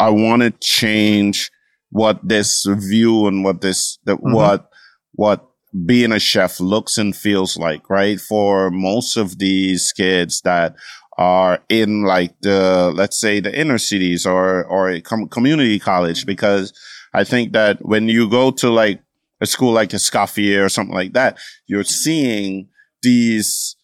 [0.00, 1.50] I want to change
[1.90, 4.34] what this view and what this that Mhm.
[4.34, 4.68] what
[5.12, 5.46] what
[5.84, 8.20] being a chef looks and feels like, right?
[8.20, 10.74] For most of these kids that
[11.18, 16.26] are in like the let's say the inner cities or or a com- community college
[16.26, 16.72] because
[17.14, 19.00] I think that when you go to like
[19.40, 22.68] a school like Escoffier or something like that, you're seeing
[23.02, 23.76] these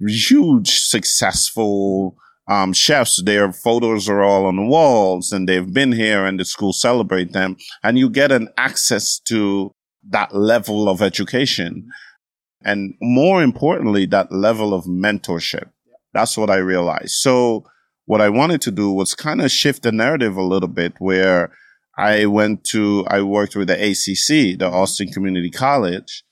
[0.00, 2.16] huge successful
[2.48, 3.22] um, chefs.
[3.22, 7.32] Their photos are all on the walls and they've been here and the school celebrate
[7.32, 9.72] them and you get an access to
[10.10, 11.88] that level of education.
[12.64, 15.70] And more importantly, that level of mentorship.
[16.14, 17.12] That's what I realized.
[17.12, 17.64] So
[18.06, 21.52] what I wanted to do was kind of shift the narrative a little bit where
[21.98, 26.24] I went to, I worked with the ACC, the Austin Community College,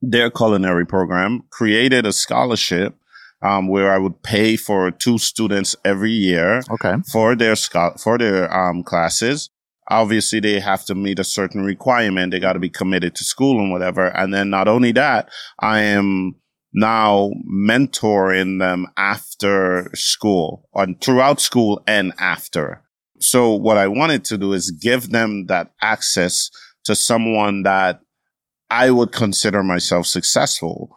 [0.00, 2.94] their culinary program, created a scholarship
[3.42, 8.18] um, where I would pay for two students every year okay for their scho- for
[8.18, 9.50] their um, classes.
[9.90, 12.30] Obviously, they have to meet a certain requirement.
[12.30, 14.08] They got to be committed to school and whatever.
[14.08, 15.30] And then not only that,
[15.60, 16.34] I am
[16.74, 22.82] now mentoring them after school or throughout school and after.
[23.20, 26.50] So what I wanted to do is give them that access
[26.84, 28.00] to someone that
[28.70, 30.94] I would consider myself successful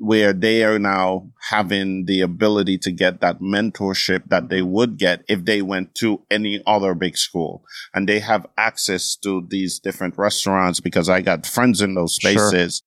[0.00, 5.24] where they are now having the ability to get that mentorship that they would get
[5.28, 7.62] if they went to any other big school.
[7.94, 12.30] And they have access to these different restaurants because I got friends in those Sure.
[12.32, 12.82] spaces.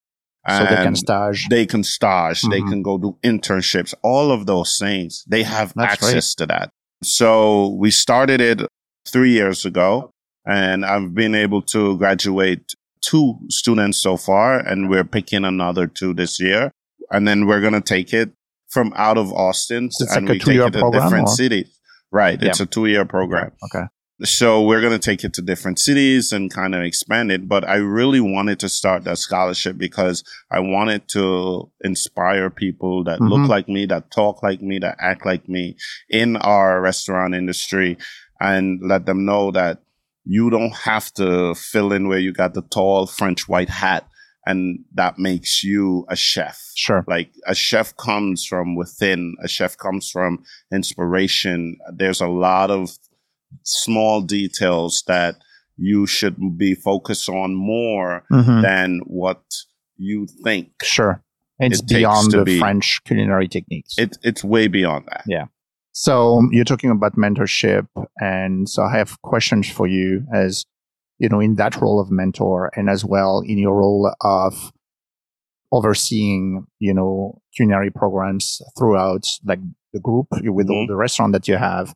[0.50, 2.70] so they can stage they can stage, they Mhm.
[2.70, 5.24] can go do internships, all of those things.
[5.28, 6.72] They have That's access to that.
[7.04, 8.62] So we started it
[9.08, 10.10] three years ago
[10.48, 16.12] and I've been able to graduate two students so far and we're picking another two
[16.14, 16.72] this year.
[17.12, 18.32] And then we're going to take it
[18.70, 21.28] from out of Austin So it's and like a we take two-year it to different
[21.28, 21.36] or?
[21.36, 21.78] cities.
[22.12, 22.42] Right.
[22.42, 22.50] Yeah.
[22.50, 23.52] It's a two year program.
[23.66, 23.86] okay
[24.24, 27.48] So we're going to take it to different cities and kind of expand it.
[27.48, 33.20] But I really wanted to start that scholarship because I wanted to inspire people that
[33.20, 33.30] Mhm.
[33.30, 35.76] look like me, that talk like me, that act like me
[36.10, 37.98] in our restaurant industry
[38.40, 39.80] and let them know that
[40.24, 44.06] you don't have to fill in where you got the tall French white hat
[44.46, 46.60] and that makes you a chef.
[46.76, 51.78] sure Like a chef comes from within, a chef comes from inspiration.
[51.94, 52.92] There's a lot of
[53.64, 55.36] small details that
[55.78, 58.62] you should be focused on more Mhm.
[58.62, 59.42] than what
[59.98, 60.70] you think.
[60.84, 61.24] Sure.
[61.60, 63.94] It's It beyond the be- French culinary techniques.
[63.98, 65.24] It, it's way beyond that.
[65.28, 65.46] Yeah.
[65.92, 67.88] So you're talking about mentorship.
[68.20, 70.66] And so I have questions for you as,
[71.22, 74.72] you know, in that role of mentor and as well in your role of
[75.72, 79.60] overseeing, you know, culinary programs throughout like
[79.94, 80.88] the group with all Mhm.
[80.88, 81.94] the restaurant that you have.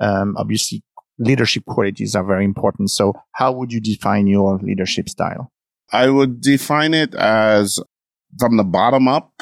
[0.00, 0.82] Um, obviously
[1.18, 2.90] leadership qualities are very important.
[2.90, 5.50] So how would you define your leadership style?
[5.92, 7.80] I would define it as
[8.38, 9.32] from the bottom up.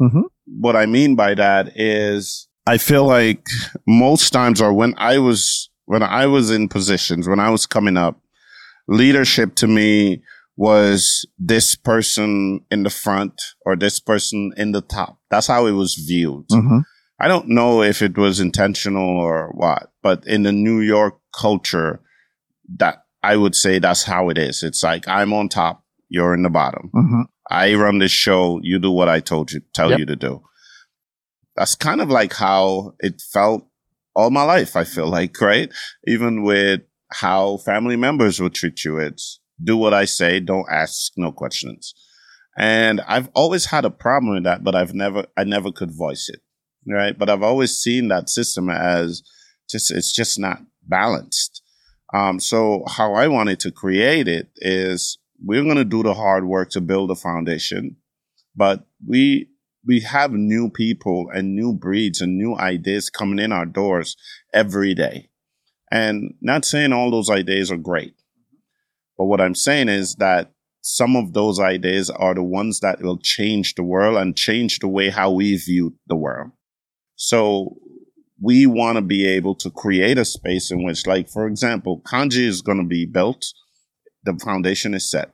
[0.00, 0.24] Mhm.
[0.46, 3.46] What I mean by that is I feel like
[3.86, 7.96] most times or when I was when I was in positions, when I was coming
[7.96, 8.18] up,
[8.86, 10.22] leadership to me
[10.56, 15.18] was this person in the front or this person in the top.
[15.30, 16.46] That's how it was viewed.
[16.48, 16.78] Mm-hmm.
[17.18, 22.00] I don't know if it was intentional or what, but in the New York culture,
[22.78, 24.62] that I would say that's how it is.
[24.62, 26.90] It's like I'm on top, you're in the bottom.
[26.94, 27.22] Mm-hmm.
[27.50, 29.98] I run this show, you do what I told you, tell Yep.
[29.98, 30.42] you to do.
[31.56, 33.66] That's kind of like how it felt
[34.14, 35.72] all my life, I feel like, right?
[36.06, 36.82] Even with
[37.12, 38.98] how family members would treat you.
[38.98, 41.94] It's do what I say, don't ask no questions.
[42.56, 46.28] And I've always had a problem with that, but I've never, I never could voice
[46.28, 46.40] it.
[46.86, 47.18] Right.
[47.18, 49.22] But I've always seen that system as
[49.70, 51.62] just, it's just not balanced.
[52.12, 56.44] Um, so how I wanted to create it is we're going to do the hard
[56.44, 57.96] work to build a foundation,
[58.54, 59.48] but we,
[59.86, 64.16] we have new people and new breeds and new ideas coming in our doors
[64.52, 65.30] every day.
[65.94, 68.16] And not saying all those ideas are great,
[69.16, 73.20] but what I'm saying is that some of those ideas are the ones that will
[73.22, 76.50] change the world and change the way how we view the world.
[77.14, 77.76] So
[78.42, 82.44] we want to be able to create a space in which, like, for example, Canje
[82.44, 83.46] is going to be built.
[84.24, 85.30] The foundation is set.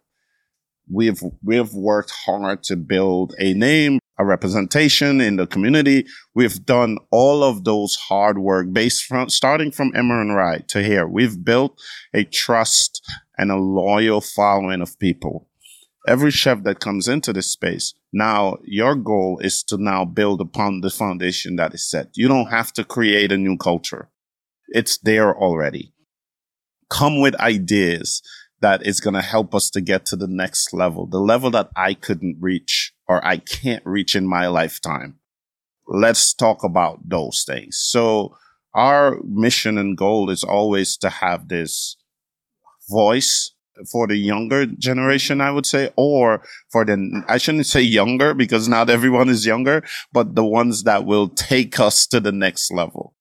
[0.92, 6.06] We've, we've worked hard to build a name, a representation in the community.
[6.34, 11.08] We've done all of those hard work based from starting from and Rye to here.
[11.08, 11.80] We've built
[12.12, 13.02] a trust
[13.38, 15.48] and a loyal following of people.
[16.06, 20.82] Every chef that comes into this space, now your goal is to now build upon
[20.82, 22.08] the foundation that is set.
[22.14, 24.10] You don't have to create a new culture.
[24.68, 25.94] It's there already.
[26.90, 28.22] Come with ideas
[28.60, 31.70] that is going to help us to get to the next level, the level that
[31.74, 35.18] I couldn't reach or I can't reach in my lifetime.
[35.88, 37.76] Let's talk about those things.
[37.76, 38.36] So
[38.72, 41.96] our mission and goal is always to have this
[42.88, 43.52] voice
[43.90, 48.68] for the younger generation, I would say, or for the, I shouldn't say younger because
[48.68, 49.82] not everyone is younger,
[50.12, 53.16] but the ones that will take us to the next level.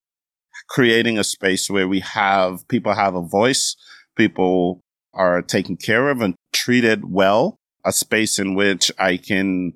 [0.69, 3.75] Creating a space where we have people have a voice,
[4.15, 4.83] people
[5.15, 9.73] are taken care of and treated well, a space in which I can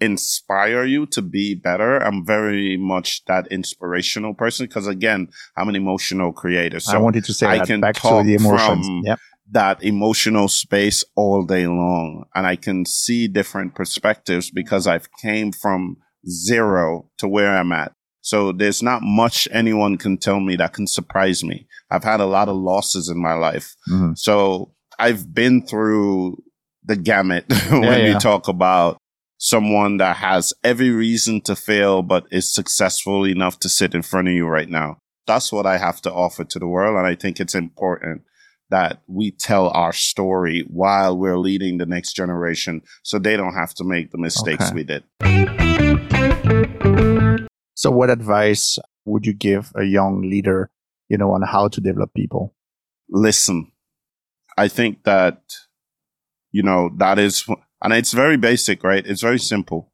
[0.00, 1.98] inspire you to be better.
[1.98, 6.80] I'm very much that inspirational person because again, I'm an emotional creator.
[6.80, 8.86] So I wanted to say I that can back to the emotions.
[8.86, 9.18] from- Yep.
[9.50, 15.52] that emotional space all day long and I can see different perspectives because I've came
[15.52, 15.96] from
[16.28, 17.92] zero to where I'm at.
[18.20, 21.66] So there's not much anyone can tell me that can surprise me.
[21.90, 23.74] I've had a lot of losses in my life.
[23.90, 24.18] Mhm.
[24.18, 26.42] So I've been through
[26.88, 27.96] the gamut when yeah.
[27.98, 28.98] you talk about
[29.38, 34.26] someone that has every reason to fail, but is successful enough to sit in front
[34.26, 34.98] of you right now.
[35.26, 36.96] That's what I have to offer to the world.
[36.96, 38.22] And I think it's important
[38.70, 43.74] that we tell our story while we're leading the next generation so they don't have
[43.74, 44.74] to make the mistakes Okay.
[44.74, 45.04] we did.
[47.74, 50.70] So, what advice would you give a young leader,
[51.08, 52.54] you know, on how to develop people?
[53.10, 53.72] listen.
[54.58, 55.40] I think that,
[56.52, 57.44] you know, that is,
[57.82, 59.06] and it's very basic, right?
[59.06, 59.92] It's very simple,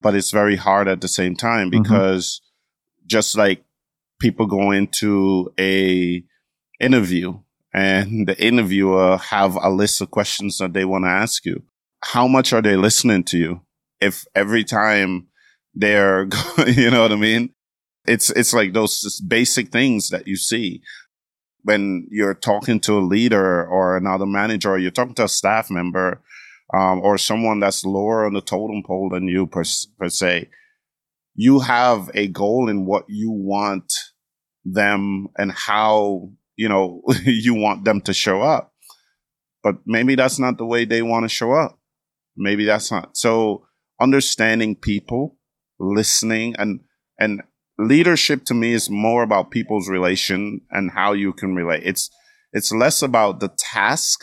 [0.00, 1.82] but it's very hard at the same time Mhm.
[1.82, 2.40] because
[3.06, 3.64] just like
[4.20, 6.22] people go into a
[6.80, 7.40] interview
[7.72, 11.62] and the interviewer have a list of questions that they want to ask you.
[12.04, 13.60] How much are they listening to you?
[14.00, 15.26] If every time
[15.74, 16.28] they're,
[16.66, 17.50] you know what I mean?
[18.06, 20.80] It's, it's like those basic things that you see
[21.68, 25.70] when you're talking to a leader or another manager, or you're talking to a staff
[25.70, 26.22] member,
[26.72, 29.64] um, or someone that's lower on the totem pole than you per,
[29.98, 30.48] per se,
[31.34, 33.92] you have a goal in what you want
[34.64, 38.72] them and how, you know, you want them to show up.
[39.62, 41.78] But maybe that's not the way they want to show up.
[42.34, 43.14] Maybe that's not.
[43.14, 43.66] So
[44.00, 45.36] understanding people,
[45.78, 46.80] listening and,
[47.18, 47.42] and
[47.78, 51.82] leadership to me is more about people's relation and how you can relate.
[51.84, 52.10] It's
[52.52, 54.20] it's less about the task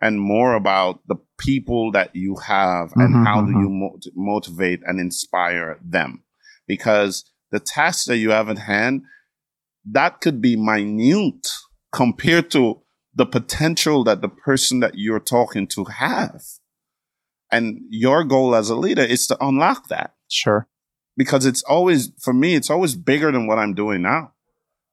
[0.00, 3.60] and more about the people that you have and Mhm, how do mhm.
[3.62, 6.22] you mo- motivate and inspire them.
[6.66, 9.02] Because the task that you have at hand,
[9.84, 11.46] that could be minute
[11.92, 12.82] compared to
[13.14, 16.42] the potential that the person that you're talking to have.
[17.50, 20.68] And your goal as a leader is to unlock that Sure.
[21.16, 24.32] Because it's always for me it's always bigger than what i'm doing now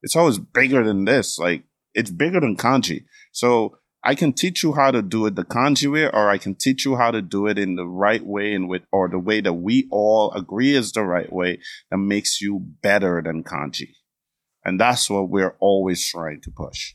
[0.02, 1.64] it's always bigger than this like
[1.94, 5.92] it's bigger than Canje so i can teach you how to do it the Canje
[5.92, 8.70] way or i can teach you how to do it in the right way and
[8.70, 11.60] with or the way that we all agree is the right way
[11.92, 13.90] that makes you better than Canje
[14.64, 16.94] and that's what we're always trying to push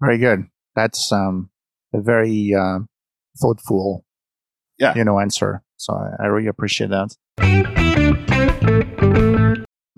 [0.00, 0.46] Very good.
[0.74, 1.50] That's um,
[1.92, 2.80] a very uh,
[3.40, 4.04] thoughtful,
[4.78, 4.92] Yeah.
[4.96, 5.62] you know, answer.
[5.76, 7.14] So I, I really appreciate that.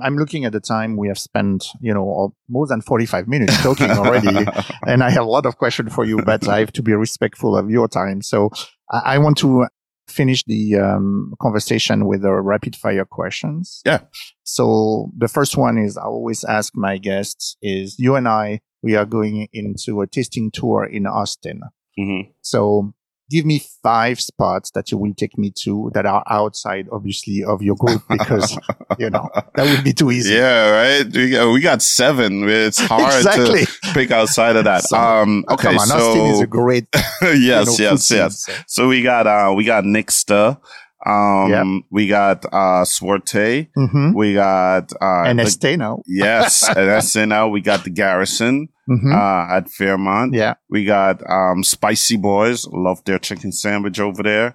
[0.07, 3.91] I'm looking at the time we have spent, you know, more than 45 minutes talking
[3.91, 4.47] already.
[4.87, 7.57] and I have a lot of questions for you, but I have to be respectful
[7.57, 8.23] of your time.
[8.23, 8.51] So
[8.91, 9.67] I, want to
[10.07, 13.81] finish the um, conversation with the rapid fire questions.
[13.85, 14.01] Yeah.
[14.45, 18.95] So the first one is I always ask my guests is you and I, we
[18.95, 21.63] are going into a tasting tour in Austin.
[21.99, 22.33] Mhm.
[22.43, 22.93] So
[23.31, 27.63] give me five spots that you will take me to that are outside, obviously, of
[27.63, 28.57] your group because,
[28.99, 30.35] you know, that would be too easy.
[30.35, 31.07] Yeah, right.
[31.13, 32.49] We got, we got seven.
[32.49, 33.67] It's hard exactly.
[33.67, 34.83] to pick outside of that.
[34.85, 36.87] So- um, Oh, okay, come on, so Austin is a great,
[37.23, 38.45] you yes, know, food yes, yes.
[38.45, 40.59] so- So we got uh we got Nixta.
[41.05, 41.85] Um Yep.
[41.91, 43.69] we got uh Suerte.
[43.77, 44.15] Mhm.
[44.15, 46.03] We got uh And the- now.
[46.07, 46.69] yes,
[47.17, 47.49] and now.
[47.49, 49.13] We got the Garrison Mhm.
[49.13, 50.35] uh at Fairmont.
[50.35, 50.55] yeah.
[50.71, 54.55] We got um Spicy Boys, love their chicken sandwich over there.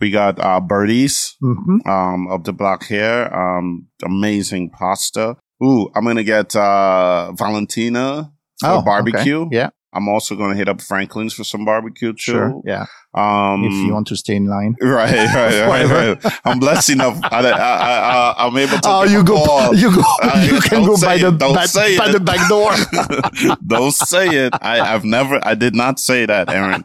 [0.00, 3.30] We got uh Birdies hmm um of the block here.
[3.32, 5.36] Um amazing pasta.
[5.62, 8.84] Ooh, I'm gonna get uh Valentina for Oh, okay.
[8.84, 9.46] barbecue.
[9.50, 9.70] Yeah.
[9.92, 12.18] I'm also gonna hit up Franklin's for some barbecue too.
[12.18, 12.62] Sure.
[12.64, 12.86] Yeah.
[13.12, 14.76] Um, if you want to stay in line.
[14.82, 16.34] Right, right, right, right.
[16.44, 17.18] I'm blessed enough.
[17.24, 18.82] I, I, I, I, am able to.
[18.88, 19.74] Oh, you go, call.
[19.74, 23.56] you go, Uh, you can go by it, the back, by the back door.
[23.66, 24.54] don't say it.
[24.62, 25.40] I, I've never.
[25.44, 26.84] I did not say that, Aaron.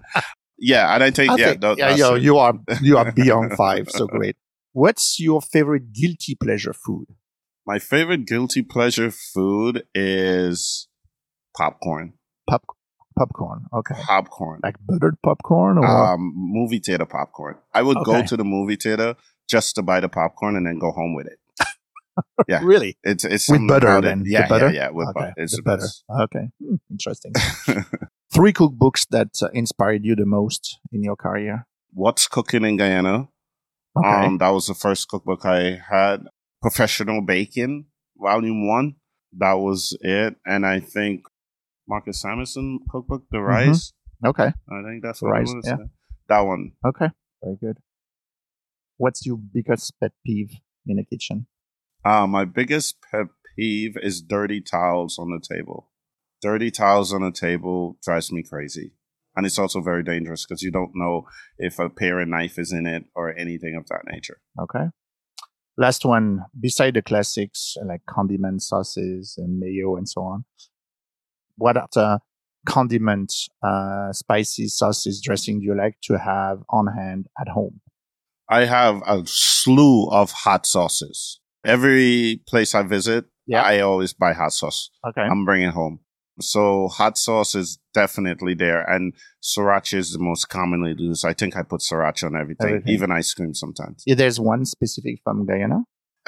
[0.58, 1.30] Yeah, and I take.
[1.38, 1.58] Yeah, Okay.
[1.58, 2.24] tho- yeah, yo, it.
[2.24, 4.36] you are you are beyond five, so great.
[4.72, 7.08] What's your favorite guilty pleasure food?
[7.68, 10.88] My favorite guilty pleasure food is
[11.56, 12.14] popcorn.
[12.50, 12.64] Pop
[13.18, 13.66] popcorn.
[13.74, 14.60] Okay, Popcorn.
[14.64, 17.56] like buttered popcorn or Um, movie theater popcorn.
[17.74, 19.16] I would go to the movie theater
[19.50, 21.40] just to buy the popcorn and then go home with it.
[22.48, 22.62] yeah.
[22.64, 24.24] really It's it's with butter then?
[24.26, 24.68] Yeah, with butter?
[24.72, 24.90] yeah, yeah.
[24.90, 25.34] With okay, butter.
[25.38, 25.88] It's the butter.
[26.22, 27.34] Okay, Hmm, interesting.
[28.34, 31.66] Three cookbooks that uh, inspired you the most in your career.
[31.94, 33.30] What's cooking in Guyana?
[33.98, 36.28] Okay, Um, that was the first cookbook I had.
[36.62, 37.86] Professional Baking,
[38.18, 38.96] Volume One.
[39.38, 40.36] That was it.
[40.46, 41.28] And I think
[41.88, 43.46] Marcus Samuelsson cookbook, The Mhm.
[43.48, 43.94] Rice.
[44.26, 45.66] okay, I think that's The what Rice, it was.
[45.68, 45.78] yeah.
[46.28, 46.72] That one.
[46.86, 47.10] okay,
[47.44, 47.78] very good.
[48.98, 50.52] What's your biggest pet peeve
[50.86, 51.48] in the kitchen?
[52.04, 55.92] Uh, my biggest pet peeve is dirty towels on the table.
[56.42, 58.94] Dirty towels on the table drives me crazy.
[59.36, 61.28] And it's also very dangerous because you don't know
[61.58, 64.40] if a pair of knife is in it or anything of that nature.
[64.58, 64.86] Okay.
[65.78, 70.46] Last one, beside the classics like condiment sauces and mayo and so on,
[71.58, 72.20] what other
[72.68, 73.34] condiment,
[73.64, 77.82] uh, spices, sauces, dressing do you like to have on hand at home?
[78.50, 81.40] I have a slew of hot sauces.
[81.66, 83.62] Every place I visit, Yeah.
[83.62, 84.90] I always buy hot sauce.
[85.08, 85.22] Okay.
[85.22, 86.00] I'm bringing home.
[86.42, 91.26] So hot sauce is definitely there, and sriracha is the most commonly used.
[91.26, 92.94] I think I put sriracha on everything, Everything.
[92.94, 94.04] even ice cream sometimes.
[94.06, 95.84] Yeah, there's one specific from Guyana.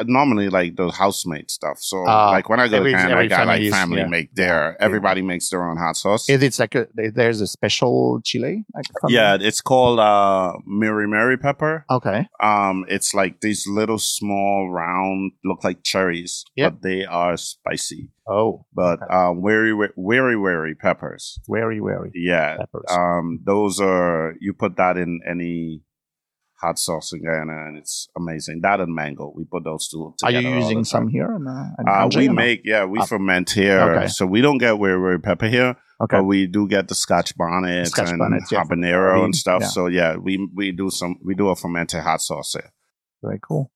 [0.06, 1.78] Normally, like the housemate stuff.
[1.80, 4.08] So, Ah, like when I go every- to Canada, I got like family yeah.
[4.08, 4.80] make their.
[4.82, 6.30] Everybody makes their own hot sauce.
[6.30, 8.66] Is it like a, there's a special chili?
[8.76, 11.86] Like yeah, it's called uh, wiri wiri pepper.
[11.90, 12.28] Okay.
[12.42, 16.74] Um, it's like these little small round, look like cherries, Yep.
[16.74, 18.10] but they are spicy.
[18.30, 19.14] Oh, But Okay.
[19.14, 21.40] um, very, very, very peppers.
[21.50, 22.58] very, very Yeah.
[22.58, 22.86] peppers.
[22.92, 25.82] Um, those are you put that in any
[26.60, 28.62] hot sauce in Guyana, and it's amazing.
[28.62, 30.38] That and mango, we put those two together.
[30.38, 31.32] Are you using some here?
[31.36, 33.06] In, uh, in Uh, we make, yeah, we Ah.
[33.06, 34.08] ferment here, Okay.
[34.08, 36.18] so we don't get wiri wiri pepper here, Okay.
[36.18, 39.62] but we do get the Scotch bonnet Scotch and bonnets, habanero curry, and stuff.
[39.62, 39.68] yeah.
[39.68, 42.72] So yeah, we we do some we do a fermented hot sauce here.
[43.24, 43.72] Very cool.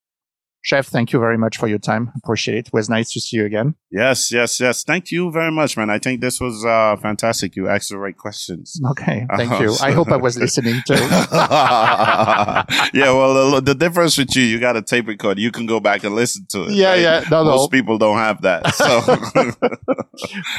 [0.64, 2.12] Chef, thank you very much for your time.
[2.16, 2.68] Appreciate it.
[2.68, 3.74] It was nice to see you again.
[3.90, 4.84] Yes, yes, yes.
[4.84, 5.90] Thank you very much, man.
[5.90, 7.56] I think this was uh, fantastic.
[7.56, 8.80] You asked the right questions.
[8.92, 9.26] Okay.
[9.38, 9.76] Thank you.
[9.82, 10.94] I hope I was listening too.
[11.34, 15.42] yeah, well, the, the difference with you, you got a tape recorder.
[15.42, 16.74] You can go back and listen to it.
[16.74, 17.00] Yeah, right?
[17.00, 17.24] yeah.
[17.32, 17.52] No, no.
[17.52, 18.76] Most people don't have that.
[18.76, 19.02] So,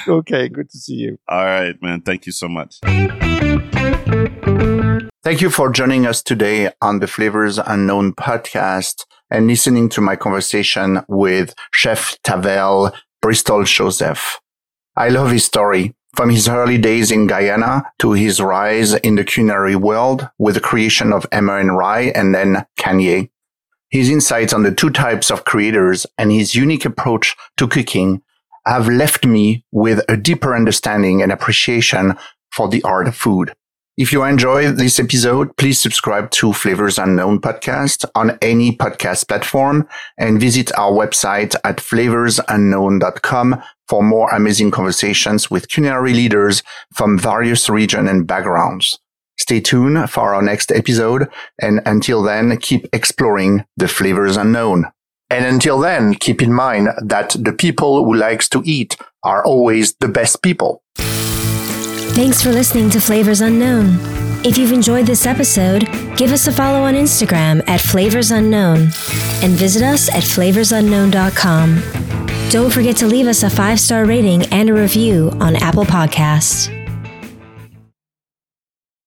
[0.18, 0.48] okay.
[0.48, 1.18] Good to see you.
[1.28, 2.00] all right, man.
[2.00, 2.80] Thank you so much.
[5.22, 10.14] Thank you for joining us today on the Flavors Unknown podcast and listening to my
[10.14, 14.38] conversation with Chef Tavel Bristol Joseph.
[14.94, 19.24] I love his story from his early days in Guyana to his rise in the
[19.24, 23.30] culinary world with the creation of Emmer and Rye and then Canje.
[23.88, 28.22] His insights on the two types of creators and his unique approach to cooking
[28.66, 32.16] have left me with a deeper understanding and appreciation
[32.50, 33.54] for the art of food.
[33.98, 39.86] If you enjoyed this episode, please subscribe to Flavors Unknown podcast on any podcast platform
[40.16, 46.62] and visit our website at flavorsunknown.com for more amazing conversations with culinary leaders
[46.94, 48.98] from various regions and backgrounds.
[49.38, 51.28] Stay tuned for our next episode.
[51.60, 54.86] And until then, keep exploring the flavors unknown.
[55.28, 59.94] And until then, keep in mind that the people who likes to eat are always
[59.96, 60.82] the best people.
[62.14, 63.96] Thanks for listening to Flavors Unknown.
[64.44, 65.86] If you've enjoyed this episode,
[66.16, 68.90] give us a follow on Instagram at Flavors Unknown
[69.42, 71.82] and visit us at flavorsunknown.com.
[72.50, 76.81] Don't forget to leave us a five star rating and a review on Apple Podcasts.